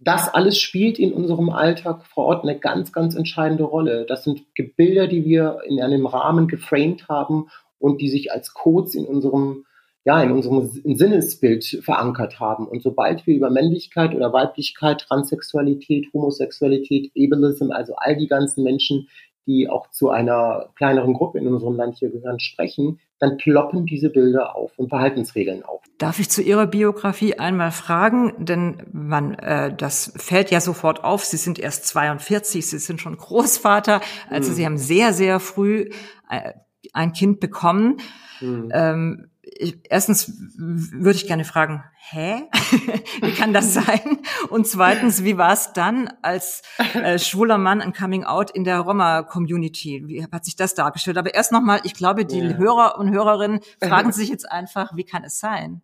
das 0.00 0.32
alles 0.32 0.60
spielt 0.60 0.98
in 0.98 1.12
unserem 1.12 1.50
Alltag 1.50 2.04
vor 2.06 2.26
Ort 2.26 2.44
eine 2.44 2.58
ganz, 2.58 2.92
ganz 2.92 3.14
entscheidende 3.14 3.64
Rolle. 3.64 4.04
Das 4.06 4.24
sind 4.24 4.44
Bilder, 4.76 5.06
die 5.06 5.24
wir 5.24 5.60
in 5.66 5.80
einem 5.80 6.06
Rahmen 6.06 6.48
geframed 6.48 7.08
haben 7.08 7.48
und 7.78 8.00
die 8.00 8.08
sich 8.08 8.32
als 8.32 8.54
Codes 8.54 8.94
in 8.94 9.06
unserem, 9.06 9.64
ja, 10.04 10.22
in 10.22 10.32
unserem 10.32 10.68
Sinnesbild 10.68 11.80
verankert 11.82 12.38
haben. 12.38 12.66
Und 12.66 12.82
sobald 12.82 13.26
wir 13.26 13.34
über 13.34 13.50
Männlichkeit 13.50 14.14
oder 14.14 14.32
Weiblichkeit, 14.32 15.00
Transsexualität, 15.00 16.08
Homosexualität, 16.12 17.10
Ableism, 17.16 17.70
also 17.70 17.94
all 17.96 18.16
die 18.16 18.28
ganzen 18.28 18.62
Menschen, 18.64 19.08
die 19.46 19.68
auch 19.68 19.90
zu 19.90 20.10
einer 20.10 20.70
kleineren 20.76 21.14
Gruppe 21.14 21.38
in 21.38 21.46
unserem 21.48 21.76
Land 21.76 21.98
hier 21.98 22.10
gehören, 22.10 22.40
sprechen, 22.40 23.00
dann 23.18 23.36
ploppen 23.38 23.86
diese 23.86 24.10
Bilder 24.10 24.56
auf 24.56 24.72
und 24.76 24.88
Verhaltensregeln 24.88 25.62
auf. 25.62 25.82
Darf 25.98 26.18
ich 26.18 26.28
zu 26.28 26.42
Ihrer 26.42 26.66
Biografie 26.66 27.38
einmal 27.38 27.70
fragen? 27.70 28.34
Denn 28.44 28.82
man, 28.92 29.34
äh, 29.34 29.74
das 29.74 30.12
fällt 30.16 30.50
ja 30.50 30.60
sofort 30.60 31.04
auf. 31.04 31.24
Sie 31.24 31.38
sind 31.38 31.58
erst 31.58 31.86
42, 31.86 32.66
Sie 32.66 32.78
sind 32.78 33.00
schon 33.00 33.16
Großvater. 33.16 34.00
Also 34.28 34.50
hm. 34.50 34.56
Sie 34.56 34.66
haben 34.66 34.78
sehr, 34.78 35.14
sehr 35.14 35.40
früh 35.40 35.88
äh, 36.28 36.52
ein 36.92 37.12
Kind 37.12 37.40
bekommen. 37.40 37.96
Hm. 38.40 38.70
Ähm, 38.72 39.30
ich, 39.58 39.78
erstens 39.88 40.32
würde 40.56 41.16
ich 41.16 41.26
gerne 41.26 41.44
fragen, 41.44 41.82
hä? 42.10 42.42
wie 43.22 43.32
kann 43.32 43.52
das 43.52 43.74
sein? 43.74 44.18
Und 44.50 44.66
zweitens, 44.66 45.24
wie 45.24 45.38
war 45.38 45.52
es 45.52 45.72
dann 45.72 46.10
als 46.22 46.62
äh, 46.94 47.18
schwuler 47.18 47.58
Mann 47.58 47.80
ein 47.80 47.92
Coming 47.92 48.24
Out 48.24 48.50
in 48.50 48.64
der 48.64 48.80
Roma-Community? 48.80 50.04
Wie 50.06 50.24
hat 50.24 50.44
sich 50.44 50.56
das 50.56 50.74
dargestellt? 50.74 51.18
Aber 51.18 51.34
erst 51.34 51.52
nochmal, 51.52 51.80
ich 51.84 51.94
glaube, 51.94 52.24
die 52.24 52.38
ja. 52.38 52.56
Hörer 52.56 52.98
und 52.98 53.10
Hörerinnen 53.10 53.60
fragen 53.82 54.12
sich 54.12 54.28
jetzt 54.28 54.50
einfach, 54.50 54.96
wie 54.96 55.04
kann 55.04 55.24
es 55.24 55.38
sein? 55.38 55.82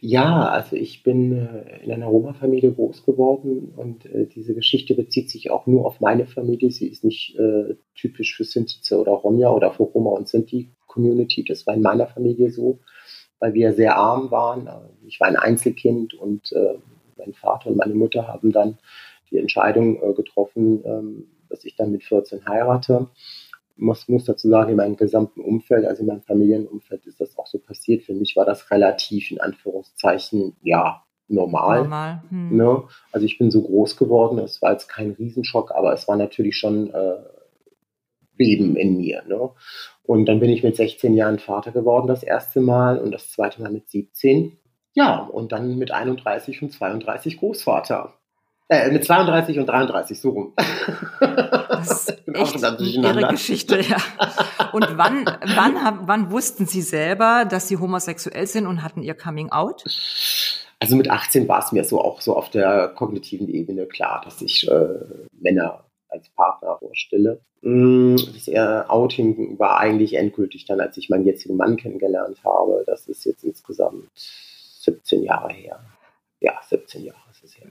Ja, 0.00 0.48
also 0.48 0.76
ich 0.76 1.02
bin 1.02 1.32
äh, 1.32 1.82
in 1.82 1.90
einer 1.90 2.06
Roma-Familie 2.06 2.72
groß 2.72 3.04
geworden 3.04 3.72
und 3.74 4.04
äh, 4.06 4.26
diese 4.26 4.54
Geschichte 4.54 4.94
bezieht 4.94 5.30
sich 5.30 5.50
auch 5.50 5.66
nur 5.66 5.86
auf 5.86 6.00
meine 6.00 6.26
Familie. 6.26 6.70
Sie 6.70 6.86
ist 6.86 7.04
nicht 7.04 7.36
äh, 7.38 7.74
typisch 7.94 8.36
für 8.36 8.44
Sintize 8.44 9.00
oder 9.00 9.12
Ronja 9.12 9.50
oder 9.50 9.72
für 9.72 9.84
Roma 9.84 10.10
und 10.10 10.28
Sinti 10.28 10.75
Community. 10.96 11.44
Das 11.44 11.66
war 11.66 11.74
in 11.74 11.82
meiner 11.82 12.06
Familie 12.06 12.50
so, 12.50 12.80
weil 13.38 13.54
wir 13.54 13.74
sehr 13.74 13.96
arm 13.96 14.30
waren. 14.30 14.68
Ich 15.06 15.20
war 15.20 15.28
ein 15.28 15.36
Einzelkind 15.36 16.14
und 16.14 16.52
äh, 16.52 16.78
mein 17.18 17.34
Vater 17.34 17.68
und 17.68 17.76
meine 17.76 17.94
Mutter 17.94 18.26
haben 18.26 18.50
dann 18.50 18.78
die 19.30 19.38
Entscheidung 19.38 20.02
äh, 20.02 20.14
getroffen, 20.14 20.82
ähm, 20.84 21.26
dass 21.50 21.64
ich 21.64 21.76
dann 21.76 21.92
mit 21.92 22.02
14 22.02 22.48
heirate. 22.48 23.08
Ich 23.76 23.82
muss, 23.82 24.08
muss 24.08 24.24
dazu 24.24 24.48
sagen, 24.48 24.70
in 24.70 24.76
meinem 24.76 24.96
gesamten 24.96 25.42
Umfeld, 25.42 25.84
also 25.84 26.00
in 26.00 26.08
meinem 26.08 26.22
Familienumfeld, 26.22 27.06
ist 27.06 27.20
das 27.20 27.36
auch 27.36 27.46
so 27.46 27.58
passiert. 27.58 28.04
Für 28.04 28.14
mich 28.14 28.34
war 28.36 28.46
das 28.46 28.70
relativ, 28.70 29.30
in 29.30 29.40
Anführungszeichen, 29.40 30.56
ja, 30.62 31.02
normal. 31.28 31.82
normal. 31.82 32.22
Hm. 32.30 32.56
Ne? 32.56 32.82
Also 33.12 33.26
ich 33.26 33.36
bin 33.38 33.50
so 33.50 33.62
groß 33.62 33.96
geworden, 33.96 34.38
es 34.38 34.62
war 34.62 34.72
jetzt 34.72 34.88
kein 34.88 35.10
Riesenschock, 35.10 35.72
aber 35.72 35.92
es 35.92 36.08
war 36.08 36.16
natürlich 36.16 36.56
schon 36.56 36.88
äh, 36.94 37.16
Beben 38.36 38.76
in 38.76 38.96
mir. 38.96 39.22
Ne? 39.26 39.50
Und 40.02 40.26
dann 40.26 40.40
bin 40.40 40.50
ich 40.50 40.62
mit 40.62 40.76
16 40.76 41.14
Jahren 41.14 41.38
Vater 41.38 41.72
geworden 41.72 42.06
das 42.06 42.22
erste 42.22 42.60
Mal 42.60 42.98
und 42.98 43.12
das 43.12 43.30
zweite 43.30 43.60
Mal 43.62 43.72
mit 43.72 43.88
17. 43.88 44.56
Ja, 44.94 45.18
und 45.18 45.52
dann 45.52 45.76
mit 45.76 45.90
31 45.90 46.62
und 46.62 46.72
32 46.72 47.38
Großvater. 47.38 48.14
Äh, 48.68 48.90
mit 48.90 49.04
32 49.04 49.58
und 49.60 49.66
33, 49.66 50.20
so 50.20 50.30
rum. 50.30 50.52
Das 51.20 52.08
ist 52.08 52.22
echt 52.34 52.80
ihre 52.80 53.28
Geschichte, 53.28 53.80
ja. 53.80 53.98
Und 54.72 54.86
wann, 54.96 55.24
wann, 55.54 56.00
wann 56.06 56.30
wussten 56.32 56.66
Sie 56.66 56.82
selber, 56.82 57.44
dass 57.48 57.68
Sie 57.68 57.76
homosexuell 57.76 58.46
sind 58.46 58.66
und 58.66 58.82
hatten 58.82 59.02
Ihr 59.02 59.14
Coming 59.14 59.52
Out? 59.52 59.84
Also 60.80 60.96
mit 60.96 61.08
18 61.08 61.46
war 61.48 61.60
es 61.60 61.72
mir 61.72 61.84
so 61.84 62.00
auch 62.02 62.20
so 62.20 62.36
auf 62.36 62.50
der 62.50 62.88
kognitiven 62.88 63.48
Ebene 63.48 63.86
klar, 63.86 64.20
dass 64.24 64.42
ich 64.42 64.68
äh, 64.68 64.88
Männer 65.40 65.85
als 66.08 66.28
Partner 66.30 66.78
vorstelle. 66.78 67.40
Mm, 67.62 68.16
das 68.16 68.48
Outing 68.88 69.58
war 69.58 69.78
eigentlich 69.78 70.14
endgültig 70.14 70.66
dann, 70.66 70.80
als 70.80 70.96
ich 70.96 71.08
meinen 71.08 71.26
jetzigen 71.26 71.56
Mann 71.56 71.76
kennengelernt 71.76 72.42
habe. 72.44 72.84
Das 72.86 73.06
ist 73.08 73.24
jetzt 73.24 73.44
insgesamt 73.44 74.08
17 74.14 75.22
Jahre 75.22 75.52
her. 75.52 75.80
Ja, 76.40 76.52
17 76.62 77.04
Jahre 77.04 77.18
ist 77.30 77.44
es 77.44 77.58
her. 77.58 77.66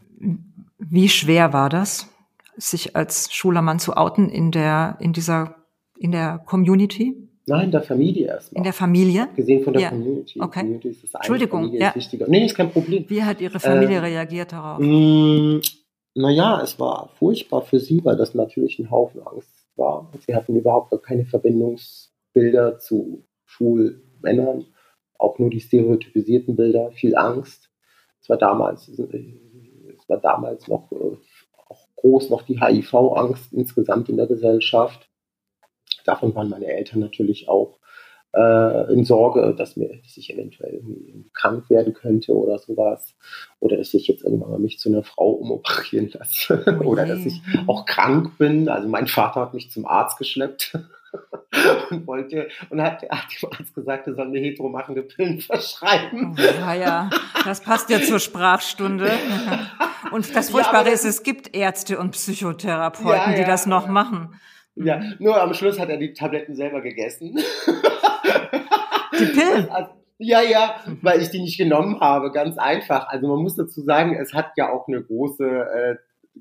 Wie 0.77 1.09
schwer 1.09 1.53
war 1.53 1.69
das, 1.69 2.09
sich 2.57 2.95
als 2.95 3.33
schwuler 3.33 3.61
Mann 3.61 3.79
zu 3.79 3.95
outen 3.95 4.29
in 4.29 4.51
der, 4.51 4.97
in 4.99 5.13
dieser, 5.13 5.55
in 5.97 6.11
der 6.11 6.39
Community? 6.45 7.15
Nein, 7.47 7.65
in 7.65 7.71
der 7.71 7.83
Familie 7.83 8.27
erstmal. 8.27 8.57
In 8.57 8.63
der 8.63 8.73
Familie? 8.73 9.29
Gesehen 9.35 9.63
von 9.63 9.73
der 9.73 9.83
ja. 9.83 9.89
Community. 9.89 10.41
Okay. 10.41 10.59
Community 10.61 10.89
ist 10.89 11.03
das 11.03 11.13
Entschuldigung. 11.13 11.61
Familie 11.61 11.79
ja. 11.79 11.89
ist 11.89 11.95
wichtiger. 11.95 12.25
Nee, 12.27 12.45
ist 12.45 12.55
kein 12.55 12.71
Problem. 12.71 13.05
Wie 13.07 13.23
hat 13.23 13.39
Ihre 13.39 13.59
Familie 13.59 13.97
äh, 13.97 13.99
reagiert 13.99 14.51
darauf? 14.51 14.79
Naja, 16.17 16.62
es 16.63 16.79
war 16.79 17.10
furchtbar 17.19 17.62
für 17.62 17.79
sie, 17.79 18.03
weil 18.05 18.15
das 18.15 18.34
natürlich 18.34 18.79
ein 18.79 18.89
Haufen 18.89 19.22
Angst 19.22 19.67
war. 19.75 20.10
Sie 20.25 20.34
hatten 20.34 20.55
überhaupt 20.55 20.91
gar 20.91 21.01
keine 21.01 21.25
Verbindungsbilder 21.25 22.79
zu 22.79 23.25
Schulmännern, 23.43 24.65
auch 25.17 25.38
nur 25.39 25.50
die 25.50 25.60
stereotypisierten 25.60 26.55
Bilder, 26.55 26.91
viel 26.91 27.17
Angst. 27.17 27.69
Es 28.22 28.29
war 28.29 28.38
damals, 28.38 28.88
es 28.88 30.10
war 30.10 30.17
damals 30.22 30.69
noch 30.69 30.89
äh, 30.93 31.17
auch 31.67 31.88
groß 31.98 32.29
noch 32.29 32.43
die 32.43 32.62
HIV-Angst 32.62 33.51
insgesamt 33.51 34.07
in 34.07 34.15
der 34.15 34.27
Gesellschaft. 34.27 35.10
Davon 36.05 36.34
waren 36.34 36.50
meine 36.50 36.67
Eltern 36.67 37.01
natürlich 37.01 37.50
auch 37.50 37.77
äh, 38.35 38.91
in 38.91 39.05
Sorge, 39.05 39.55
dass, 39.57 39.77
mir, 39.77 39.89
dass 40.03 40.17
ich 40.17 40.33
eventuell 40.33 40.81
krank 41.33 41.69
werden 41.69 41.93
könnte 41.93 42.33
oder 42.33 42.59
sowas. 42.59 43.15
Oder 43.59 43.77
dass 43.77 43.93
ich 43.93 44.07
jetzt 44.07 44.23
irgendwann 44.23 44.51
mal 44.51 44.59
mich 44.59 44.79
zu 44.79 44.89
einer 44.89 45.03
Frau 45.03 45.31
umoperieren 45.31 46.09
lasse. 46.13 46.63
Oh 46.67 46.83
oder 46.85 47.05
dass 47.05 47.25
ich 47.25 47.41
auch 47.67 47.85
krank 47.85 48.37
bin. 48.37 48.67
Also 48.67 48.87
mein 48.87 49.07
Vater 49.07 49.41
hat 49.41 49.53
mich 49.53 49.71
zum 49.71 49.85
Arzt 49.85 50.17
geschleppt. 50.17 50.77
und 51.89 52.05
wollte 52.07 52.49
und 52.69 52.81
hat, 52.81 53.03
hat 53.03 53.25
dem 53.41 53.49
Arzt 53.49 53.73
gesagt, 53.73 54.07
er 54.07 54.15
soll 54.15 54.27
mir 54.27 54.41
heteromachende 54.41 55.01
Pillen 55.01 55.39
verschreiben. 55.39 56.35
Oh, 56.37 56.41
ja, 56.41 56.73
ja, 56.73 57.09
das 57.45 57.61
passt 57.61 57.89
ja 57.89 58.01
zur 58.01 58.19
Sprachstunde. 58.19 59.09
Und 60.11 60.35
das 60.35 60.51
Furchtbare 60.51 60.89
ja, 60.89 60.93
ist, 60.93 61.03
es 61.03 61.23
gibt 61.23 61.55
Ärzte 61.55 61.97
und 61.97 62.11
Psychotherapeuten, 62.11 63.09
ja, 63.09 63.31
ja, 63.31 63.35
die 63.37 63.43
das 63.43 63.65
noch 63.65 63.87
machen. 63.87 64.39
Ja, 64.75 65.01
nur 65.20 65.41
am 65.41 65.53
Schluss 65.53 65.79
hat 65.79 65.89
er 65.89 65.98
die 65.98 66.13
Tabletten 66.13 66.55
selber 66.55 66.82
gegessen. 66.82 67.38
Die 69.20 69.25
Pillen? 69.25 69.70
Also, 69.70 69.89
ja, 70.17 70.41
ja, 70.41 70.75
weil 71.01 71.22
ich 71.22 71.29
die 71.29 71.41
nicht 71.41 71.58
genommen 71.58 72.00
habe, 72.00 72.32
ganz 72.32 72.58
einfach. 72.58 73.10
Also 73.10 73.27
man 73.27 73.41
muss 73.44 73.55
dazu 73.55 73.82
sagen, 73.82 74.15
es 74.15 74.34
hat 74.34 74.51
ja 74.55 74.72
auch 74.72 74.88
eine 74.88 75.03
große 75.03 75.46
äh, 75.46 75.96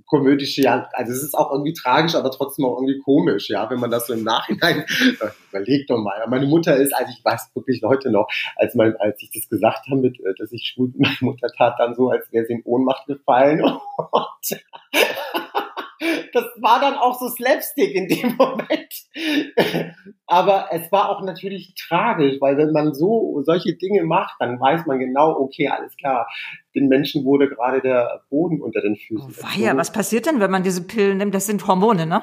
komödische, 0.07 0.63
ja, 0.63 0.89
also 0.93 1.13
es 1.13 1.23
ist 1.23 1.35
auch 1.35 1.51
irgendwie 1.53 1.73
tragisch, 1.73 2.15
aber 2.15 2.31
trotzdem 2.31 2.65
auch 2.65 2.77
irgendwie 2.77 2.99
komisch, 3.01 3.49
ja, 3.49 3.69
wenn 3.71 3.81
man 3.81 3.91
das 3.91 4.07
so 4.07 4.15
im 4.15 4.25
Nachhinein 4.25 4.81
äh, 5.21 5.29
überlegt 5.51 5.91
doch 5.91 5.99
mal. 5.99 6.25
Meine 6.29 6.47
Mutter 6.47 6.77
ist, 6.77 6.93
also 6.95 7.13
ich 7.17 7.25
weiß 7.25 7.51
wirklich 7.55 7.83
heute 7.85 8.11
noch, 8.11 8.29
als 8.57 8.75
mein, 8.75 8.97
als 8.97 9.23
ich 9.23 9.31
das 9.33 9.49
gesagt 9.49 9.87
habe, 9.91 10.01
mit, 10.01 10.21
äh, 10.21 10.35
dass 10.39 10.53
ich 10.53 10.73
schwul, 10.75 10.93
meine 10.97 11.17
Mutter 11.21 11.49
tat 11.49 11.75
dann 11.79 11.95
so, 11.95 12.11
als 12.11 12.31
wäre 12.33 12.45
sie 12.47 12.55
in 12.55 12.63
Ohnmacht 12.65 13.07
gefallen 13.07 13.63
und 13.63 13.81
das 16.33 16.45
war 16.61 16.81
dann 16.81 16.95
auch 16.95 17.19
so 17.19 17.29
Slapstick 17.29 17.95
in 17.95 18.09
dem 18.09 18.37
Moment. 18.39 18.95
Aber 20.27 20.69
es 20.71 20.91
war 20.93 21.11
auch 21.11 21.23
natürlich 21.23 21.75
tragisch, 21.75 22.41
weil 22.41 22.57
wenn 22.57 22.73
man 22.73 22.95
so 22.95 23.43
solche 23.45 23.75
Dinge 23.77 24.05
macht, 24.05 24.37
dann 24.41 24.61
weiß 24.61 24.87
man 24.87 24.99
genau, 24.99 25.39
okay, 25.39 25.69
alles 25.69 25.97
klar, 25.97 26.27
den 26.75 26.89
Menschen 26.89 27.25
wurde 27.25 27.49
gerade 27.49 27.81
der 27.81 28.23
Boden 28.31 28.61
unter 28.61 28.81
den 28.81 28.97
Füßen. 28.97 29.35
Oh, 29.39 29.43
weia, 29.43 29.77
was 29.77 29.93
passiert 29.93 30.27
denn, 30.27 30.41
wenn 30.41 30.51
man 30.51 30.63
diese 30.63 30.83
Pillen 30.83 31.19
nimmt? 31.19 31.35
Das 31.35 31.47
sind 31.47 31.67
Hormone, 31.67 32.07
ne? 32.07 32.23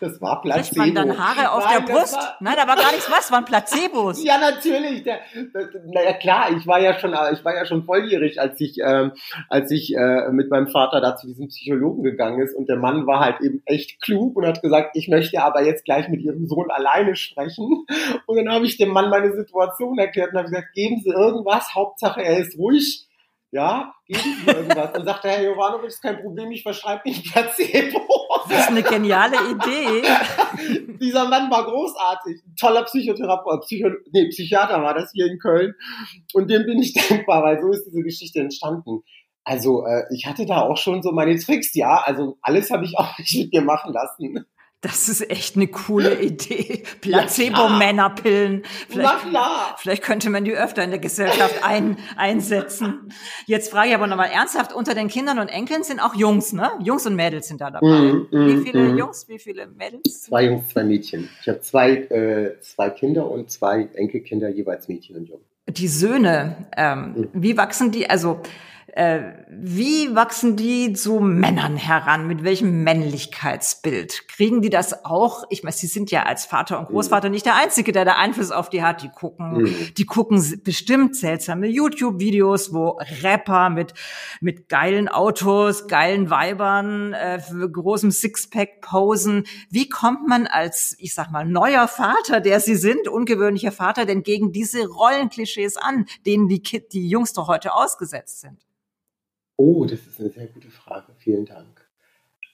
Das 0.00 0.20
war 0.20 0.40
Placebo. 0.40 0.82
Kriegt 0.82 0.94
man 0.94 1.08
dann 1.08 1.18
Haare 1.18 1.52
auf 1.52 1.64
Nein, 1.64 1.84
der 1.86 1.92
Brust? 1.92 2.14
War, 2.14 2.36
Nein, 2.40 2.54
da 2.56 2.66
war 2.66 2.76
gar 2.76 2.92
nichts 2.92 3.10
was, 3.10 3.30
waren 3.30 3.44
Placebos. 3.44 4.24
ja, 4.24 4.38
natürlich. 4.38 5.02
Der, 5.02 5.20
der, 5.34 5.68
naja, 5.86 6.12
klar, 6.14 6.50
ich 6.56 6.66
war 6.66 6.80
ja 6.80 6.98
schon, 6.98 7.14
ich 7.32 7.44
war 7.44 7.54
ja 7.54 7.66
schon 7.66 7.84
volljährig, 7.84 8.40
als 8.40 8.60
ich, 8.60 8.78
ähm, 8.82 9.12
als 9.48 9.70
ich 9.70 9.94
äh, 9.94 10.30
mit 10.30 10.50
meinem 10.50 10.68
Vater 10.68 11.00
da 11.00 11.16
zu 11.16 11.26
diesem 11.26 11.48
Psychologen 11.48 12.02
gegangen 12.02 12.40
ist 12.40 12.54
und 12.54 12.68
der 12.68 12.76
Mann 12.76 13.06
war 13.06 13.20
halt 13.20 13.40
eben 13.42 13.62
echt 13.66 14.00
klug 14.00 14.36
und 14.36 14.46
hat 14.46 14.62
gesagt, 14.62 14.90
ich 14.94 15.08
möchte 15.08 15.42
aber 15.42 15.62
jetzt 15.62 15.84
gleich 15.84 16.08
mit 16.08 16.22
ihrem 16.22 16.46
Sohn 16.46 16.70
alleine 16.70 17.16
sprechen. 17.16 17.86
Und 18.26 18.36
dann 18.36 18.52
habe 18.52 18.66
ich 18.66 18.76
dem 18.76 18.90
Mann 18.90 19.10
meine 19.10 19.32
Situation 19.32 19.98
erklärt 19.98 20.32
und 20.32 20.38
habe 20.38 20.48
gesagt, 20.48 20.72
geben 20.74 21.00
Sie 21.02 21.10
irgendwas, 21.10 21.74
Hauptsache 21.74 22.22
er 22.22 22.38
ist 22.38 22.58
ruhig 22.58 23.05
ja, 23.56 23.94
geben 24.06 24.20
Sie 24.44 24.50
irgendwas. 24.50 24.92
Dann 24.92 25.04
sagt 25.06 25.24
der 25.24 25.30
Herr 25.32 25.44
Jovanovic, 25.44 25.88
ist 25.88 26.02
kein 26.02 26.20
Problem, 26.20 26.50
ich 26.52 26.62
verschreibe 26.62 27.08
Ihnen 27.08 27.22
Placebo. 27.22 28.06
Das 28.50 28.60
ist 28.60 28.68
eine 28.68 28.82
geniale 28.82 29.36
Idee. 29.50 30.02
Dieser 31.00 31.26
Mann 31.26 31.50
war 31.50 31.64
großartig. 31.64 32.42
Ein 32.46 32.56
toller 32.60 32.84
Psychotherapeut, 32.84 33.62
Psycho, 33.62 33.88
nee, 34.12 34.28
Psychiater 34.28 34.82
war 34.82 34.92
das 34.92 35.10
hier 35.12 35.26
in 35.26 35.38
Köln. 35.38 35.74
Und 36.34 36.50
dem 36.50 36.66
bin 36.66 36.78
ich 36.78 36.92
dankbar, 37.08 37.42
weil 37.42 37.58
so 37.58 37.70
ist 37.70 37.86
diese 37.86 38.02
Geschichte 38.02 38.40
entstanden. 38.40 39.02
Also 39.42 39.86
äh, 39.86 40.02
ich 40.12 40.26
hatte 40.26 40.44
da 40.44 40.60
auch 40.60 40.76
schon 40.76 41.02
so 41.02 41.12
meine 41.12 41.38
Tricks, 41.38 41.74
ja. 41.74 42.02
Also 42.04 42.36
alles 42.42 42.70
habe 42.70 42.84
ich 42.84 42.98
auch 42.98 43.18
nicht 43.18 43.34
mit 43.38 43.54
mir 43.54 43.62
machen 43.62 43.94
lassen. 43.94 44.44
Das 44.82 45.08
ist 45.08 45.30
echt 45.30 45.56
eine 45.56 45.68
coole 45.68 46.20
Idee. 46.22 46.82
Placebo-Männerpillen. 47.00 48.62
Vielleicht, 48.88 49.26
vielleicht 49.78 50.02
könnte 50.02 50.30
man 50.30 50.44
die 50.44 50.52
öfter 50.52 50.84
in 50.84 50.90
der 50.90 50.98
Gesellschaft 50.98 51.64
ein, 51.64 51.96
einsetzen. 52.16 53.12
Jetzt 53.46 53.70
frage 53.70 53.88
ich 53.88 53.94
aber 53.94 54.06
nochmal 54.06 54.30
ernsthaft, 54.30 54.72
unter 54.72 54.94
den 54.94 55.08
Kindern 55.08 55.38
und 55.38 55.48
Enkeln 55.48 55.82
sind 55.82 55.98
auch 56.00 56.14
Jungs, 56.14 56.52
ne? 56.52 56.70
Jungs 56.80 57.06
und 57.06 57.16
Mädels 57.16 57.48
sind 57.48 57.60
da 57.60 57.70
dabei. 57.70 57.86
Mm, 57.86 58.28
mm, 58.30 58.46
wie 58.46 58.56
viele 58.64 58.80
mm. 58.80 58.98
Jungs, 58.98 59.28
wie 59.28 59.38
viele 59.38 59.66
Mädels? 59.66 60.22
Zwei 60.22 60.44
Jungs, 60.44 60.68
zwei 60.68 60.84
Mädchen. 60.84 61.30
Ich 61.40 61.48
habe 61.48 61.60
zwei, 61.60 61.90
äh, 61.92 62.60
zwei 62.60 62.90
Kinder 62.90 63.30
und 63.30 63.50
zwei 63.50 63.88
Enkelkinder, 63.94 64.50
jeweils 64.50 64.88
Mädchen 64.88 65.16
und 65.16 65.28
Jungen. 65.28 65.44
Die 65.68 65.88
Söhne, 65.88 66.68
ähm, 66.76 67.14
mhm. 67.16 67.28
wie 67.32 67.56
wachsen 67.56 67.90
die? 67.90 68.08
Also 68.08 68.40
äh, 68.88 69.32
wie 69.50 70.14
wachsen 70.14 70.56
die 70.56 70.92
zu 70.92 71.18
Männern 71.20 71.76
heran? 71.76 72.28
Mit 72.28 72.44
welchem 72.44 72.84
Männlichkeitsbild? 72.84 74.28
Kriegen 74.28 74.62
die 74.62 74.70
das 74.70 75.04
auch? 75.04 75.44
Ich 75.50 75.64
meine, 75.64 75.74
sie 75.74 75.88
sind 75.88 76.10
ja 76.10 76.22
als 76.22 76.46
Vater 76.46 76.78
und 76.78 76.88
Großvater 76.88 77.28
nicht 77.28 77.46
der 77.46 77.56
Einzige, 77.56 77.90
der 77.92 78.04
da 78.04 78.12
Einfluss 78.12 78.52
auf 78.52 78.70
die 78.70 78.82
hat. 78.82 79.02
Die 79.02 79.08
gucken, 79.08 79.62
mhm. 79.62 79.94
die 79.98 80.06
gucken 80.06 80.62
bestimmt 80.62 81.16
seltsame 81.16 81.66
YouTube-Videos, 81.66 82.72
wo 82.72 82.98
Rapper 83.22 83.70
mit, 83.70 83.92
mit 84.40 84.68
geilen 84.68 85.08
Autos, 85.08 85.88
geilen 85.88 86.30
Weibern, 86.30 87.12
äh, 87.12 87.42
großem 87.70 88.12
Sixpack 88.12 88.80
posen. 88.82 89.44
Wie 89.68 89.88
kommt 89.88 90.28
man 90.28 90.46
als, 90.46 90.94
ich 90.98 91.12
sag 91.12 91.32
mal, 91.32 91.44
neuer 91.44 91.88
Vater, 91.88 92.40
der 92.40 92.60
sie 92.60 92.76
sind, 92.76 93.08
ungewöhnlicher 93.08 93.72
Vater, 93.72 94.06
denn 94.06 94.22
gegen 94.22 94.52
diese 94.52 94.86
Rollenklischees 94.86 95.76
an, 95.76 96.06
denen 96.24 96.48
die, 96.48 96.62
Kid, 96.62 96.92
die 96.92 97.08
Jungs 97.08 97.32
doch 97.32 97.48
heute 97.48 97.74
ausgesetzt 97.74 98.40
sind? 98.40 98.66
Oh, 99.56 99.84
das 99.86 100.06
ist 100.06 100.20
eine 100.20 100.30
sehr 100.30 100.46
gute 100.48 100.70
Frage. 100.70 101.12
Vielen 101.18 101.46
Dank. 101.46 101.88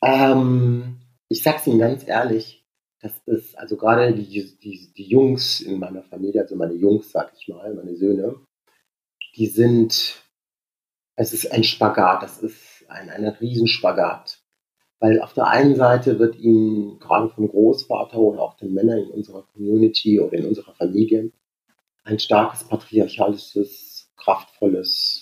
Ähm, 0.02 0.98
ich 1.28 1.42
sag's 1.42 1.66
Ihnen 1.66 1.78
ganz 1.78 2.06
ehrlich, 2.06 2.64
das 3.00 3.12
ist, 3.26 3.58
also 3.58 3.76
gerade 3.76 4.14
die, 4.14 4.56
die, 4.58 4.92
die 4.96 5.06
Jungs 5.08 5.60
in 5.60 5.78
meiner 5.78 6.02
Familie, 6.04 6.42
also 6.42 6.54
meine 6.54 6.74
Jungs, 6.74 7.10
sag 7.10 7.32
ich 7.36 7.48
mal, 7.48 7.74
meine 7.74 7.96
Söhne, 7.96 8.36
die 9.36 9.46
sind, 9.46 10.22
es 11.16 11.32
ist 11.32 11.50
ein 11.50 11.64
Spagat, 11.64 12.22
das 12.22 12.38
ist 12.38 12.84
ein, 12.88 13.10
ein 13.10 13.26
Riesenspagat. 13.26 14.38
Weil 15.00 15.20
auf 15.20 15.32
der 15.32 15.48
einen 15.48 15.74
Seite 15.74 16.20
wird 16.20 16.36
ihnen 16.36 17.00
gerade 17.00 17.28
vom 17.28 17.48
Großvater 17.48 18.18
oder 18.18 18.40
auch 18.40 18.54
den 18.54 18.72
Männern 18.72 18.98
in 18.98 19.10
unserer 19.10 19.42
Community 19.52 20.20
oder 20.20 20.34
in 20.34 20.46
unserer 20.46 20.74
Familie 20.74 21.32
ein 22.04 22.20
starkes 22.20 22.64
patriarchalisches, 22.64 24.12
kraftvolles 24.16 25.21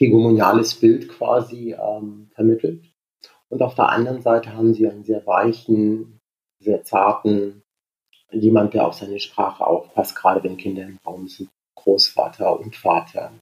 hegemoniales 0.00 0.74
Bild 0.74 1.08
quasi 1.08 1.74
ähm, 1.74 2.30
vermittelt. 2.34 2.90
Und 3.50 3.62
auf 3.62 3.74
der 3.74 3.90
anderen 3.90 4.22
Seite 4.22 4.54
haben 4.54 4.72
sie 4.72 4.88
einen 4.88 5.04
sehr 5.04 5.26
weichen, 5.26 6.18
sehr 6.58 6.82
zarten, 6.84 7.62
jemand, 8.32 8.74
der 8.74 8.86
auf 8.86 8.94
seine 8.94 9.20
Sprache 9.20 9.66
aufpasst, 9.66 10.16
gerade 10.16 10.42
wenn 10.42 10.56
Kinder 10.56 10.84
im 10.84 10.98
Raum 11.04 11.28
sind, 11.28 11.50
Großvater 11.74 12.58
und 12.58 12.74
Vater. 12.76 13.32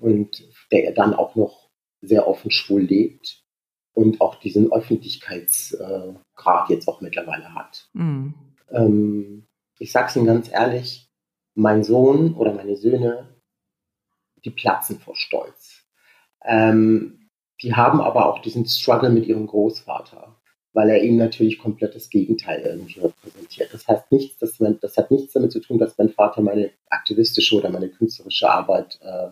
Und 0.00 0.48
der 0.72 0.92
dann 0.92 1.14
auch 1.14 1.34
noch 1.34 1.68
sehr 2.00 2.26
offen 2.28 2.50
schwul 2.50 2.82
lebt 2.82 3.42
und 3.92 4.20
auch 4.20 4.36
diesen 4.36 4.72
Öffentlichkeitsgrad 4.72 6.70
jetzt 6.70 6.86
auch 6.88 7.00
mittlerweile 7.00 7.52
hat. 7.54 7.88
Mhm. 7.92 8.34
Ähm, 8.70 9.44
ich 9.80 9.90
sage 9.90 10.06
es 10.06 10.16
Ihnen 10.16 10.26
ganz 10.26 10.50
ehrlich, 10.50 11.08
mein 11.56 11.82
Sohn 11.82 12.34
oder 12.34 12.52
meine 12.52 12.76
Söhne 12.76 13.37
die 14.44 14.50
platzen 14.50 14.98
vor 14.98 15.16
Stolz. 15.16 15.84
Ähm, 16.44 17.28
die 17.62 17.74
haben 17.74 18.00
aber 18.00 18.26
auch 18.26 18.40
diesen 18.40 18.66
Struggle 18.66 19.10
mit 19.10 19.26
ihrem 19.26 19.46
Großvater, 19.46 20.36
weil 20.72 20.90
er 20.90 21.02
ihnen 21.02 21.18
natürlich 21.18 21.58
komplett 21.58 21.94
das 21.94 22.08
Gegenteil 22.08 22.60
irgendwie 22.60 23.00
repräsentiert. 23.00 23.72
Das 23.72 23.86
heißt 23.88 24.12
nichts, 24.12 24.38
dass 24.38 24.60
man, 24.60 24.78
das 24.80 24.96
hat 24.96 25.10
nichts 25.10 25.32
damit 25.32 25.52
zu 25.52 25.60
tun, 25.60 25.78
dass 25.78 25.98
mein 25.98 26.10
Vater 26.10 26.40
meine 26.40 26.70
aktivistische 26.88 27.56
oder 27.56 27.70
meine 27.70 27.88
künstlerische 27.88 28.48
Arbeit 28.48 29.00
äh, 29.02 29.30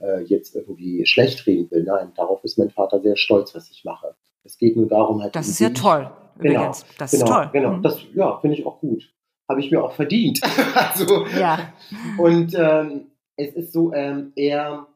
äh, 0.00 0.22
jetzt 0.24 0.54
irgendwie 0.54 1.06
schlecht 1.06 1.46
reden 1.46 1.70
will. 1.70 1.84
Nein, 1.84 2.12
darauf 2.16 2.44
ist 2.44 2.58
mein 2.58 2.70
Vater 2.70 3.00
sehr 3.00 3.16
stolz, 3.16 3.54
was 3.54 3.70
ich 3.70 3.84
mache. 3.84 4.14
Es 4.44 4.58
geht 4.58 4.76
nur 4.76 4.86
darum, 4.86 5.22
halt. 5.22 5.34
Das 5.34 5.48
ist 5.48 5.58
ja 5.58 5.70
toll. 5.70 6.10
Genau, 6.38 6.60
übrigens. 6.60 6.84
das 6.98 7.10
genau, 7.12 7.24
ist 7.24 7.30
toll. 7.30 7.50
Genau, 7.52 7.72
mhm. 7.72 7.82
das 7.82 7.98
ja, 8.14 8.38
finde 8.40 8.56
ich 8.56 8.66
auch 8.66 8.80
gut. 8.80 9.10
Habe 9.48 9.60
ich 9.60 9.70
mir 9.70 9.82
auch 9.82 9.92
verdient. 9.92 10.40
also, 10.74 11.26
ja. 11.38 11.72
Und 12.18 12.54
ähm, 12.54 13.06
es 13.36 13.54
ist 13.54 13.72
so, 13.72 13.92
ähm, 13.92 14.32
er 14.36 14.86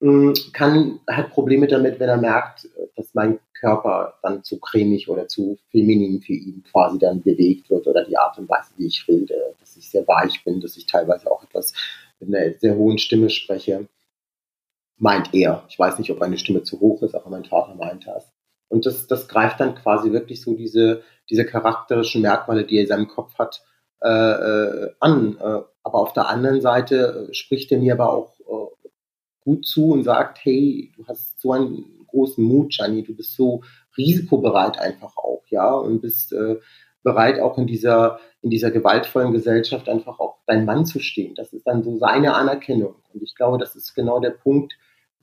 mh, 0.00 0.30
mm, 0.30 0.34
kann, 0.52 1.00
hat 1.08 1.30
Probleme 1.30 1.66
damit, 1.66 2.00
wenn 2.00 2.08
er 2.08 2.16
merkt, 2.16 2.68
dass 2.96 3.14
mein 3.14 3.38
Körper 3.54 4.14
dann 4.22 4.44
zu 4.44 4.58
cremig 4.58 5.08
oder 5.08 5.28
zu 5.28 5.58
feminin 5.70 6.20
für 6.20 6.32
ihn 6.32 6.62
quasi 6.70 6.98
dann 6.98 7.22
bewegt 7.22 7.70
wird 7.70 7.86
oder 7.86 8.04
die 8.04 8.16
Art 8.16 8.38
und 8.38 8.48
Weise, 8.48 8.72
wie 8.76 8.86
ich 8.86 9.06
rede, 9.08 9.54
dass 9.60 9.76
ich 9.76 9.90
sehr 9.90 10.06
weich 10.06 10.44
bin, 10.44 10.60
dass 10.60 10.76
ich 10.76 10.86
teilweise 10.86 11.30
auch 11.30 11.42
etwas 11.42 11.72
mit 12.20 12.34
einer 12.34 12.54
sehr 12.58 12.76
hohen 12.76 12.98
Stimme 12.98 13.30
spreche. 13.30 13.88
Meint 14.96 15.32
er. 15.32 15.64
Ich 15.68 15.78
weiß 15.78 15.98
nicht, 15.98 16.10
ob 16.10 16.18
meine 16.18 16.38
Stimme 16.38 16.64
zu 16.64 16.80
hoch 16.80 17.02
ist, 17.02 17.14
aber 17.14 17.30
mein 17.30 17.44
Vater 17.44 17.74
meint 17.76 18.06
das. 18.06 18.32
Und 18.68 18.84
das, 18.84 19.06
das 19.06 19.28
greift 19.28 19.60
dann 19.60 19.76
quasi 19.76 20.12
wirklich 20.12 20.42
so 20.42 20.54
diese, 20.54 21.02
diese 21.30 21.46
charakterischen 21.46 22.20
Merkmale, 22.20 22.64
die 22.64 22.76
er 22.76 22.82
in 22.82 22.88
seinem 22.88 23.08
Kopf 23.08 23.38
hat, 23.38 23.62
äh, 24.02 24.08
äh, 24.08 24.90
an. 25.00 25.36
Äh, 25.40 25.60
aber 25.82 25.98
auf 26.00 26.12
der 26.12 26.28
anderen 26.28 26.60
Seite 26.60 27.28
äh, 27.30 27.34
spricht 27.34 27.72
er 27.72 27.78
mir 27.78 27.94
aber 27.94 28.12
auch 28.12 28.38
äh, 28.40 28.88
gut 29.40 29.66
zu 29.66 29.90
und 29.92 30.04
sagt, 30.04 30.38
hey, 30.44 30.92
du 30.96 31.06
hast 31.06 31.40
so 31.40 31.52
einen 31.52 32.06
großen 32.08 32.42
Mut, 32.42 32.72
Gianni, 32.72 33.02
du 33.02 33.14
bist 33.14 33.36
so 33.36 33.62
risikobereit 33.96 34.78
einfach 34.78 35.16
auch, 35.16 35.42
ja, 35.48 35.72
und 35.72 36.00
bist 36.00 36.32
äh, 36.32 36.56
bereit 37.02 37.40
auch 37.40 37.58
in 37.58 37.66
dieser 37.66 38.18
in 38.42 38.50
dieser 38.50 38.70
gewaltvollen 38.70 39.32
Gesellschaft 39.32 39.88
einfach 39.88 40.20
auch 40.20 40.38
dein 40.46 40.64
Mann 40.64 40.86
zu 40.86 41.00
stehen. 41.00 41.34
Das 41.34 41.52
ist 41.52 41.66
dann 41.66 41.82
so 41.82 41.98
seine 41.98 42.34
Anerkennung. 42.34 42.94
Und 43.12 43.22
ich 43.22 43.34
glaube, 43.34 43.58
das 43.58 43.74
ist 43.74 43.94
genau 43.94 44.20
der 44.20 44.30
Punkt, 44.30 44.74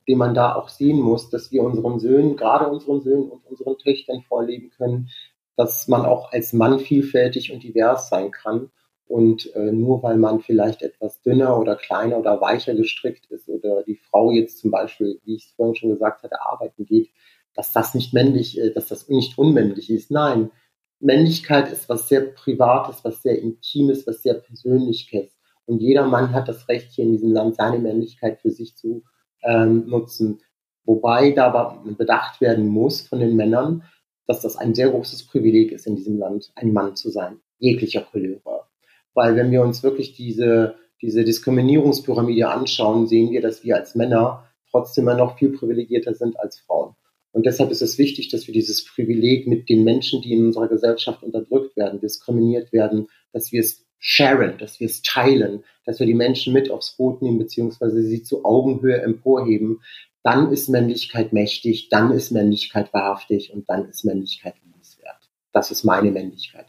den 0.06 0.18
man 0.18 0.34
da 0.34 0.54
auch 0.54 0.68
sehen 0.68 1.00
muss, 1.00 1.30
dass 1.30 1.50
wir 1.50 1.62
unseren 1.62 1.98
Söhnen, 1.98 2.36
gerade 2.36 2.68
unseren 2.68 3.00
Söhnen 3.00 3.30
und 3.30 3.44
unseren 3.46 3.78
Töchtern 3.78 4.22
vorleben 4.28 4.70
können, 4.76 5.08
dass 5.56 5.88
man 5.88 6.04
auch 6.04 6.32
als 6.32 6.52
Mann 6.52 6.78
vielfältig 6.78 7.52
und 7.52 7.62
divers 7.62 8.08
sein 8.08 8.30
kann. 8.30 8.70
Und 9.08 9.54
äh, 9.54 9.72
nur 9.72 10.02
weil 10.02 10.16
man 10.16 10.40
vielleicht 10.40 10.82
etwas 10.82 11.22
dünner 11.22 11.58
oder 11.58 11.76
kleiner 11.76 12.18
oder 12.18 12.40
weicher 12.40 12.74
gestrickt 12.74 13.26
ist 13.26 13.48
oder 13.48 13.84
die 13.84 13.96
Frau 13.96 14.32
jetzt 14.32 14.58
zum 14.58 14.72
Beispiel, 14.72 15.20
wie 15.24 15.36
ich 15.36 15.46
es 15.46 15.52
vorhin 15.52 15.76
schon 15.76 15.90
gesagt 15.90 16.24
hatte, 16.24 16.42
arbeiten 16.42 16.86
geht, 16.86 17.10
dass 17.54 17.72
das 17.72 17.94
nicht 17.94 18.12
männlich, 18.12 18.60
äh, 18.60 18.70
dass 18.70 18.88
das 18.88 19.08
nicht 19.08 19.38
unmännlich 19.38 19.90
ist. 19.90 20.10
Nein, 20.10 20.50
Männlichkeit 20.98 21.70
ist 21.70 21.88
was 21.88 22.08
sehr 22.08 22.22
Privates, 22.22 23.04
was 23.04 23.22
sehr 23.22 23.40
Intimes, 23.40 24.06
was 24.06 24.22
sehr 24.22 24.34
Persönliches. 24.34 25.36
Und 25.66 25.80
jeder 25.80 26.06
Mann 26.06 26.32
hat 26.32 26.48
das 26.48 26.68
Recht, 26.68 26.92
hier 26.92 27.04
in 27.04 27.12
diesem 27.12 27.32
Land 27.32 27.56
seine 27.56 27.78
Männlichkeit 27.78 28.40
für 28.40 28.50
sich 28.50 28.76
zu 28.76 29.04
ähm, 29.42 29.86
nutzen. 29.88 30.40
Wobei 30.84 31.32
da 31.32 31.82
bedacht 31.84 32.40
werden 32.40 32.68
muss 32.68 33.02
von 33.02 33.20
den 33.20 33.34
Männern, 33.34 33.82
dass 34.26 34.42
das 34.42 34.56
ein 34.56 34.74
sehr 34.74 34.90
großes 34.90 35.26
Privileg 35.26 35.72
ist, 35.72 35.86
in 35.86 35.96
diesem 35.96 36.18
Land 36.18 36.52
ein 36.54 36.72
Mann 36.72 36.96
zu 36.96 37.10
sein, 37.10 37.40
jeglicher 37.58 38.02
Couleur. 38.02 38.68
Weil 39.14 39.36
wenn 39.36 39.50
wir 39.50 39.62
uns 39.62 39.82
wirklich 39.82 40.14
diese, 40.14 40.76
diese 41.00 41.24
Diskriminierungspyramide 41.24 42.48
anschauen, 42.48 43.06
sehen 43.06 43.30
wir, 43.30 43.40
dass 43.40 43.64
wir 43.64 43.76
als 43.76 43.94
Männer 43.94 44.46
trotzdem 44.70 45.04
immer 45.04 45.16
noch 45.16 45.38
viel 45.38 45.50
privilegierter 45.50 46.14
sind 46.14 46.38
als 46.38 46.58
Frauen. 46.58 46.94
Und 47.32 47.44
deshalb 47.44 47.70
ist 47.70 47.82
es 47.82 47.98
wichtig, 47.98 48.30
dass 48.30 48.46
wir 48.46 48.54
dieses 48.54 48.84
Privileg 48.84 49.46
mit 49.46 49.68
den 49.68 49.84
Menschen, 49.84 50.22
die 50.22 50.32
in 50.32 50.46
unserer 50.46 50.68
Gesellschaft 50.68 51.22
unterdrückt 51.22 51.76
werden, 51.76 52.00
diskriminiert 52.00 52.72
werden, 52.72 53.08
dass 53.32 53.52
wir 53.52 53.60
es 53.60 53.86
sharen, 53.98 54.56
dass 54.58 54.80
wir 54.80 54.86
es 54.86 55.02
teilen, 55.02 55.64
dass 55.84 55.98
wir 55.98 56.06
die 56.06 56.14
Menschen 56.14 56.52
mit 56.52 56.70
aufs 56.70 56.96
Boot 56.96 57.22
nehmen, 57.22 57.38
beziehungsweise 57.38 58.02
sie 58.02 58.22
zu 58.22 58.44
Augenhöhe 58.44 59.00
emporheben, 59.02 59.80
dann 60.26 60.50
ist 60.50 60.68
Männlichkeit 60.68 61.32
mächtig, 61.32 61.88
dann 61.88 62.10
ist 62.10 62.32
Männlichkeit 62.32 62.92
wahrhaftig 62.92 63.52
und 63.52 63.70
dann 63.70 63.88
ist 63.88 64.04
Männlichkeit 64.04 64.56
liebenswert. 64.64 65.30
Das 65.52 65.70
ist 65.70 65.84
meine 65.84 66.10
Männlichkeit. 66.10 66.66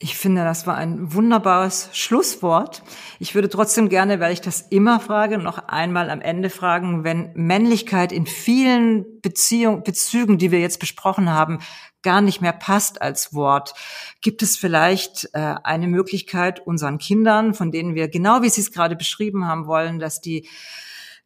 Ich 0.00 0.16
finde, 0.16 0.42
das 0.42 0.66
war 0.66 0.76
ein 0.76 1.14
wunderbares 1.14 1.90
Schlusswort. 1.92 2.82
Ich 3.20 3.36
würde 3.36 3.48
trotzdem 3.48 3.90
gerne, 3.90 4.18
weil 4.18 4.32
ich 4.32 4.40
das 4.40 4.62
immer 4.62 4.98
frage, 4.98 5.38
noch 5.38 5.68
einmal 5.68 6.10
am 6.10 6.20
Ende 6.20 6.50
fragen, 6.50 7.04
wenn 7.04 7.30
Männlichkeit 7.34 8.10
in 8.10 8.26
vielen 8.26 9.20
Beziehungen, 9.20 9.84
Bezügen, 9.84 10.38
die 10.38 10.50
wir 10.50 10.58
jetzt 10.58 10.80
besprochen 10.80 11.30
haben, 11.30 11.60
gar 12.02 12.22
nicht 12.22 12.40
mehr 12.40 12.54
passt 12.54 13.00
als 13.02 13.34
Wort, 13.34 13.74
gibt 14.20 14.42
es 14.42 14.56
vielleicht 14.56 15.28
äh, 15.34 15.54
eine 15.62 15.86
Möglichkeit 15.86 16.66
unseren 16.66 16.98
Kindern, 16.98 17.54
von 17.54 17.70
denen 17.70 17.94
wir 17.94 18.08
genau 18.08 18.42
wie 18.42 18.48
Sie 18.48 18.62
es 18.62 18.72
gerade 18.72 18.96
beschrieben 18.96 19.46
haben 19.46 19.66
wollen, 19.68 20.00
dass 20.00 20.20
die 20.20 20.48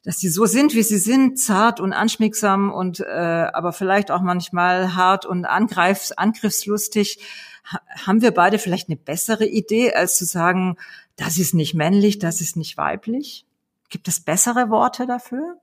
dass 0.04 0.18
die 0.18 0.28
so 0.28 0.44
sind, 0.44 0.74
wie 0.74 0.82
sie 0.82 0.98
sind, 0.98 1.38
zart 1.38 1.80
und 1.80 1.92
anschmiegsam 1.92 2.70
und 2.70 3.00
äh, 3.00 3.04
aber 3.04 3.72
vielleicht 3.72 4.10
auch 4.10 4.20
manchmal 4.20 4.94
hart 4.94 5.24
und 5.24 5.46
angreifs, 5.46 6.12
angriffslustig, 6.12 7.18
ha 7.64 7.80
haben 8.06 8.20
wir 8.20 8.32
beide 8.32 8.58
vielleicht 8.58 8.88
eine 8.88 8.96
bessere 8.96 9.46
Idee, 9.46 9.94
als 9.94 10.16
zu 10.16 10.26
sagen, 10.26 10.76
das 11.16 11.38
ist 11.38 11.54
nicht 11.54 11.74
männlich, 11.74 12.18
das 12.18 12.40
ist 12.42 12.56
nicht 12.56 12.76
weiblich? 12.76 13.46
Gibt 13.88 14.06
es 14.08 14.20
bessere 14.20 14.68
Worte 14.68 15.06
dafür? 15.06 15.56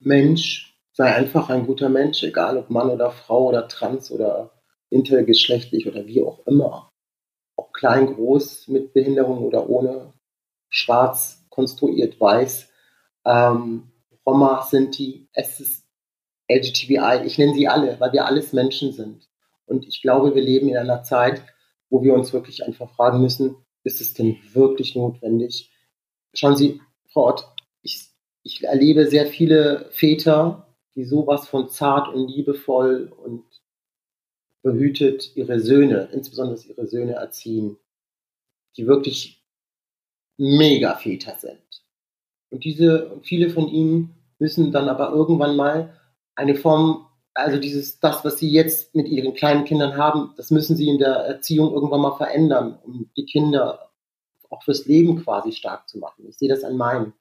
Mensch, 0.00 0.74
sei 0.92 1.14
einfach 1.14 1.48
ein 1.48 1.66
guter 1.66 1.88
Mensch, 1.88 2.22
egal 2.22 2.58
ob 2.58 2.68
Mann 2.68 2.90
oder 2.90 3.10
Frau 3.10 3.48
oder 3.48 3.66
trans 3.66 4.10
oder 4.10 4.50
intergeschlechtlich 4.90 5.86
oder 5.86 6.06
wie 6.06 6.22
auch 6.22 6.46
immer. 6.46 6.90
Ob 7.56 7.72
klein, 7.72 8.06
groß, 8.06 8.68
mit 8.68 8.92
Behinderung 8.92 9.38
oder 9.38 9.70
ohne, 9.70 10.12
schwarz, 10.68 11.46
konstruiert, 11.48 12.20
weiß, 12.20 12.68
ähm, 13.26 13.90
Roma, 14.24 14.62
Sinti, 14.62 15.28
es 15.32 15.60
ist 15.60 15.86
LGTBI, 16.48 17.26
ich 17.26 17.38
nenne 17.38 17.54
sie 17.54 17.68
alle, 17.68 17.98
weil 18.00 18.12
wir 18.12 18.24
alles 18.24 18.52
Menschen 18.52 18.92
sind. 18.92 19.28
Und 19.66 19.86
ich 19.86 20.00
glaube, 20.00 20.34
wir 20.34 20.42
leben 20.42 20.68
in 20.68 20.76
einer 20.76 21.02
Zeit, 21.02 21.42
wo 21.90 22.02
wir 22.02 22.14
uns 22.14 22.32
wirklich 22.32 22.64
einfach 22.64 22.90
fragen 22.94 23.20
müssen, 23.20 23.56
ist 23.82 24.00
es 24.00 24.14
denn 24.14 24.38
wirklich 24.52 24.94
notwendig? 24.94 25.70
Schauen 26.34 26.56
Sie, 26.56 26.80
Frau 27.08 27.28
Ott, 27.28 27.46
ich, 27.82 28.08
ich 28.42 28.62
erlebe 28.64 29.06
sehr 29.06 29.26
viele 29.26 29.88
Väter, 29.90 30.74
die 30.94 31.04
sowas 31.04 31.48
von 31.48 31.68
zart 31.68 32.12
und 32.12 32.28
liebevoll 32.28 33.12
und 33.12 33.44
behütet 34.62 35.36
ihre 35.36 35.60
Söhne, 35.60 36.08
insbesondere 36.12 36.60
ihre 36.66 36.86
Söhne 36.86 37.14
erziehen, 37.14 37.76
die 38.76 38.86
wirklich 38.86 39.44
mega 40.36 40.94
Väter 40.96 41.36
sind. 41.38 41.85
Und 42.50 42.64
diese, 42.64 43.20
viele 43.22 43.50
von 43.50 43.68
ihnen 43.68 44.14
müssen 44.38 44.72
dann 44.72 44.88
aber 44.88 45.10
irgendwann 45.10 45.56
mal 45.56 45.94
eine 46.34 46.54
Form, 46.54 47.06
also 47.34 47.58
dieses, 47.58 48.00
das, 48.00 48.24
was 48.24 48.38
sie 48.38 48.50
jetzt 48.50 48.94
mit 48.94 49.08
ihren 49.08 49.34
kleinen 49.34 49.64
Kindern 49.64 49.96
haben, 49.96 50.32
das 50.36 50.50
müssen 50.50 50.76
sie 50.76 50.88
in 50.88 50.98
der 50.98 51.14
Erziehung 51.14 51.72
irgendwann 51.72 52.00
mal 52.00 52.16
verändern, 52.16 52.78
um 52.82 53.10
die 53.16 53.24
Kinder 53.24 53.90
auch 54.50 54.62
fürs 54.62 54.86
Leben 54.86 55.22
quasi 55.22 55.52
stark 55.52 55.88
zu 55.88 55.98
machen. 55.98 56.26
Ich 56.28 56.38
sehe 56.38 56.48
das 56.48 56.64
an 56.64 56.76
meinen. 56.76 57.14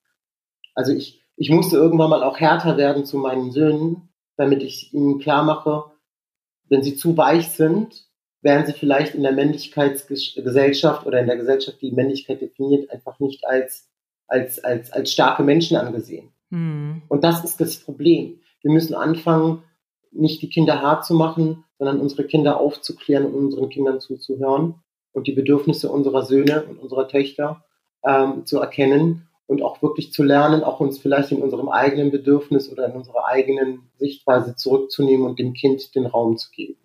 Also 0.73 0.91
ich, 0.93 1.23
ich 1.35 1.49
musste 1.49 1.77
irgendwann 1.77 2.09
mal 2.09 2.23
auch 2.23 2.39
härter 2.39 2.77
werden 2.77 3.05
zu 3.05 3.17
meinen 3.17 3.51
Söhnen, 3.51 4.09
damit 4.37 4.63
ich 4.63 4.93
ihnen 4.93 5.19
klar 5.19 5.43
mache, 5.43 5.85
wenn 6.69 6.83
sie 6.83 6.95
zu 6.95 7.15
weich 7.17 7.49
sind, 7.49 8.07
werden 8.41 8.65
sie 8.65 8.73
vielleicht 8.73 9.15
in 9.15 9.23
der 9.23 9.31
Männlichkeitsgesellschaft 9.31 11.05
oder 11.05 11.19
in 11.19 11.27
der 11.27 11.37
Gesellschaft, 11.37 11.81
die 11.81 11.91
Männlichkeit 11.91 12.41
definiert, 12.41 12.91
einfach 12.91 13.19
nicht 13.19 13.45
als, 13.47 13.89
als, 14.27 14.63
als, 14.63 14.91
als 14.91 15.11
starke 15.11 15.43
Menschen 15.43 15.77
angesehen. 15.77 16.31
Mhm. 16.49 17.03
Und 17.07 17.23
das 17.23 17.43
ist 17.43 17.59
das 17.59 17.77
Problem. 17.77 18.39
Wir 18.61 18.71
müssen 18.71 18.95
anfangen, 18.95 19.63
nicht 20.11 20.41
die 20.41 20.49
Kinder 20.49 20.81
hart 20.81 21.05
zu 21.05 21.13
machen, 21.13 21.63
sondern 21.77 21.99
unsere 21.99 22.25
Kinder 22.25 22.59
aufzuklären 22.59 23.25
und 23.25 23.33
unseren 23.35 23.69
Kindern 23.69 23.99
zuzuhören 23.99 24.75
und 25.11 25.27
die 25.27 25.33
Bedürfnisse 25.33 25.91
unserer 25.91 26.23
Söhne 26.23 26.63
und 26.63 26.79
unserer 26.79 27.07
Töchter 27.07 27.63
ähm, 28.03 28.45
zu 28.45 28.59
erkennen 28.59 29.27
und 29.47 29.61
auch 29.61 29.81
wirklich 29.81 30.11
zu 30.11 30.23
lernen, 30.23 30.63
auch 30.63 30.79
uns 30.79 30.99
vielleicht 30.99 31.31
in 31.31 31.41
unserem 31.41 31.69
eigenen 31.69 32.11
Bedürfnis 32.11 32.71
oder 32.71 32.87
in 32.87 32.93
unserer 32.93 33.25
eigenen 33.25 33.89
Sichtweise 33.97 34.55
zurückzunehmen 34.55 35.25
und 35.25 35.37
dem 35.37 35.53
Kind 35.53 35.93
den 35.95 36.05
Raum 36.05 36.37
zu 36.37 36.49
geben. 36.51 36.79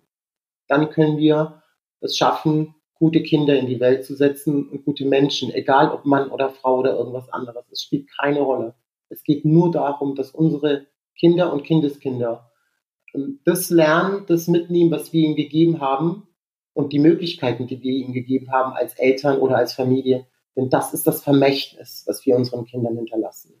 Dann 0.67 0.89
können 0.89 1.17
wir 1.17 1.61
es 2.01 2.17
schaffen, 2.17 2.75
gute 3.01 3.23
Kinder 3.23 3.57
in 3.57 3.65
die 3.65 3.79
Welt 3.79 4.05
zu 4.05 4.13
setzen 4.15 4.69
und 4.69 4.85
gute 4.85 5.05
Menschen, 5.05 5.51
egal 5.51 5.89
ob 5.89 6.05
Mann 6.05 6.29
oder 6.29 6.51
Frau 6.51 6.77
oder 6.77 6.95
irgendwas 6.95 7.29
anderes. 7.29 7.65
Es 7.71 7.81
spielt 7.81 8.07
keine 8.15 8.41
Rolle. 8.41 8.75
Es 9.09 9.23
geht 9.23 9.43
nur 9.43 9.71
darum, 9.71 10.13
dass 10.13 10.29
unsere 10.29 10.85
Kinder 11.17 11.51
und 11.51 11.63
Kindeskinder 11.63 12.51
ähm, 13.15 13.39
das 13.43 13.71
lernen, 13.71 14.25
das 14.27 14.47
mitnehmen, 14.47 14.91
was 14.91 15.13
wir 15.13 15.23
ihnen 15.23 15.35
gegeben 15.35 15.81
haben 15.81 16.27
und 16.73 16.93
die 16.93 16.99
Möglichkeiten, 16.99 17.65
die 17.65 17.81
wir 17.81 17.91
ihnen 17.91 18.13
gegeben 18.13 18.51
haben 18.51 18.73
als 18.73 18.93
Eltern 18.93 19.39
oder 19.39 19.57
als 19.57 19.73
Familie. 19.73 20.27
Denn 20.55 20.69
das 20.69 20.93
ist 20.93 21.07
das 21.07 21.23
Vermächtnis, 21.23 22.03
was 22.05 22.23
wir 22.27 22.35
unseren 22.35 22.65
Kindern 22.65 22.97
hinterlassen. 22.97 23.60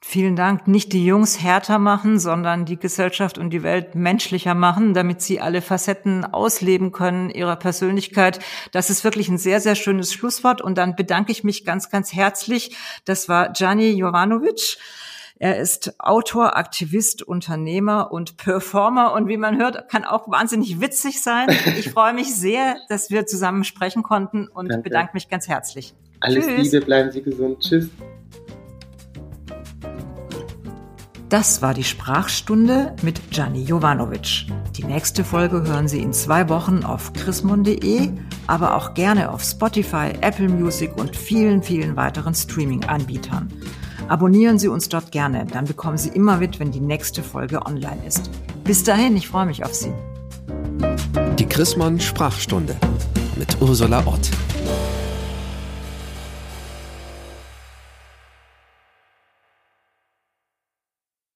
Vielen 0.00 0.36
Dank. 0.36 0.68
Nicht 0.68 0.92
die 0.92 1.04
Jungs 1.04 1.42
härter 1.42 1.78
machen, 1.78 2.20
sondern 2.20 2.64
die 2.64 2.78
Gesellschaft 2.78 3.36
und 3.36 3.50
die 3.50 3.64
Welt 3.64 3.96
menschlicher 3.96 4.54
machen, 4.54 4.94
damit 4.94 5.22
sie 5.22 5.40
alle 5.40 5.60
Facetten 5.60 6.24
ausleben 6.24 6.92
können 6.92 7.30
ihrer 7.30 7.56
Persönlichkeit. 7.56 8.38
Das 8.70 8.90
ist 8.90 9.02
wirklich 9.02 9.28
ein 9.28 9.38
sehr, 9.38 9.60
sehr 9.60 9.74
schönes 9.74 10.12
Schlusswort. 10.12 10.62
Und 10.62 10.78
dann 10.78 10.94
bedanke 10.94 11.32
ich 11.32 11.42
mich 11.42 11.64
ganz, 11.64 11.90
ganz 11.90 12.12
herzlich. 12.12 12.76
Das 13.04 13.28
war 13.28 13.52
Gianni 13.52 13.90
Jovanovic. 13.90 14.78
Er 15.40 15.58
ist 15.58 15.94
Autor, 16.00 16.56
Aktivist, 16.56 17.22
Unternehmer 17.22 18.10
und 18.10 18.36
Performer 18.36 19.12
und 19.12 19.28
wie 19.28 19.36
man 19.36 19.56
hört, 19.56 19.88
kann 19.88 20.04
auch 20.04 20.28
wahnsinnig 20.28 20.80
witzig 20.80 21.22
sein. 21.22 21.48
Ich 21.76 21.90
freue 21.92 22.12
mich 22.12 22.34
sehr, 22.34 22.76
dass 22.88 23.10
wir 23.10 23.26
zusammen 23.26 23.62
sprechen 23.62 24.02
konnten 24.02 24.48
und 24.48 24.68
Danke. 24.68 24.82
bedanke 24.82 25.12
mich 25.14 25.28
ganz 25.28 25.46
herzlich. 25.46 25.94
Alles 26.20 26.46
Tschüss. 26.46 26.72
Liebe, 26.72 26.84
bleiben 26.84 27.12
Sie 27.12 27.22
gesund. 27.22 27.60
Tschüss. 27.60 27.88
Das 31.28 31.60
war 31.60 31.74
die 31.74 31.84
Sprachstunde 31.84 32.94
mit 33.02 33.30
Gianni 33.30 33.62
Jovanovic. 33.62 34.46
Die 34.78 34.84
nächste 34.84 35.24
Folge 35.24 35.62
hören 35.62 35.86
Sie 35.86 36.00
in 36.00 36.14
zwei 36.14 36.48
Wochen 36.48 36.84
auf 36.84 37.12
chrismon.de, 37.12 38.08
aber 38.46 38.74
auch 38.74 38.94
gerne 38.94 39.30
auf 39.30 39.42
Spotify, 39.42 40.12
Apple 40.22 40.48
Music 40.48 40.96
und 40.96 41.14
vielen, 41.14 41.62
vielen 41.62 41.96
weiteren 41.96 42.34
Streaming-Anbietern. 42.34 43.52
Abonnieren 44.08 44.58
Sie 44.58 44.68
uns 44.68 44.88
dort 44.88 45.12
gerne, 45.12 45.44
dann 45.44 45.66
bekommen 45.66 45.98
Sie 45.98 46.08
immer 46.08 46.38
mit, 46.38 46.60
wenn 46.60 46.70
die 46.70 46.80
nächste 46.80 47.22
Folge 47.22 47.66
online 47.66 48.06
ist. 48.06 48.30
Bis 48.64 48.82
dahin, 48.82 49.14
ich 49.14 49.28
freue 49.28 49.44
mich 49.44 49.66
auf 49.66 49.74
Sie. 49.74 49.92
Die 51.38 51.46
Chrismon 51.46 52.00
Sprachstunde 52.00 52.74
mit 53.36 53.60
Ursula 53.60 54.02
Ott. 54.06 54.30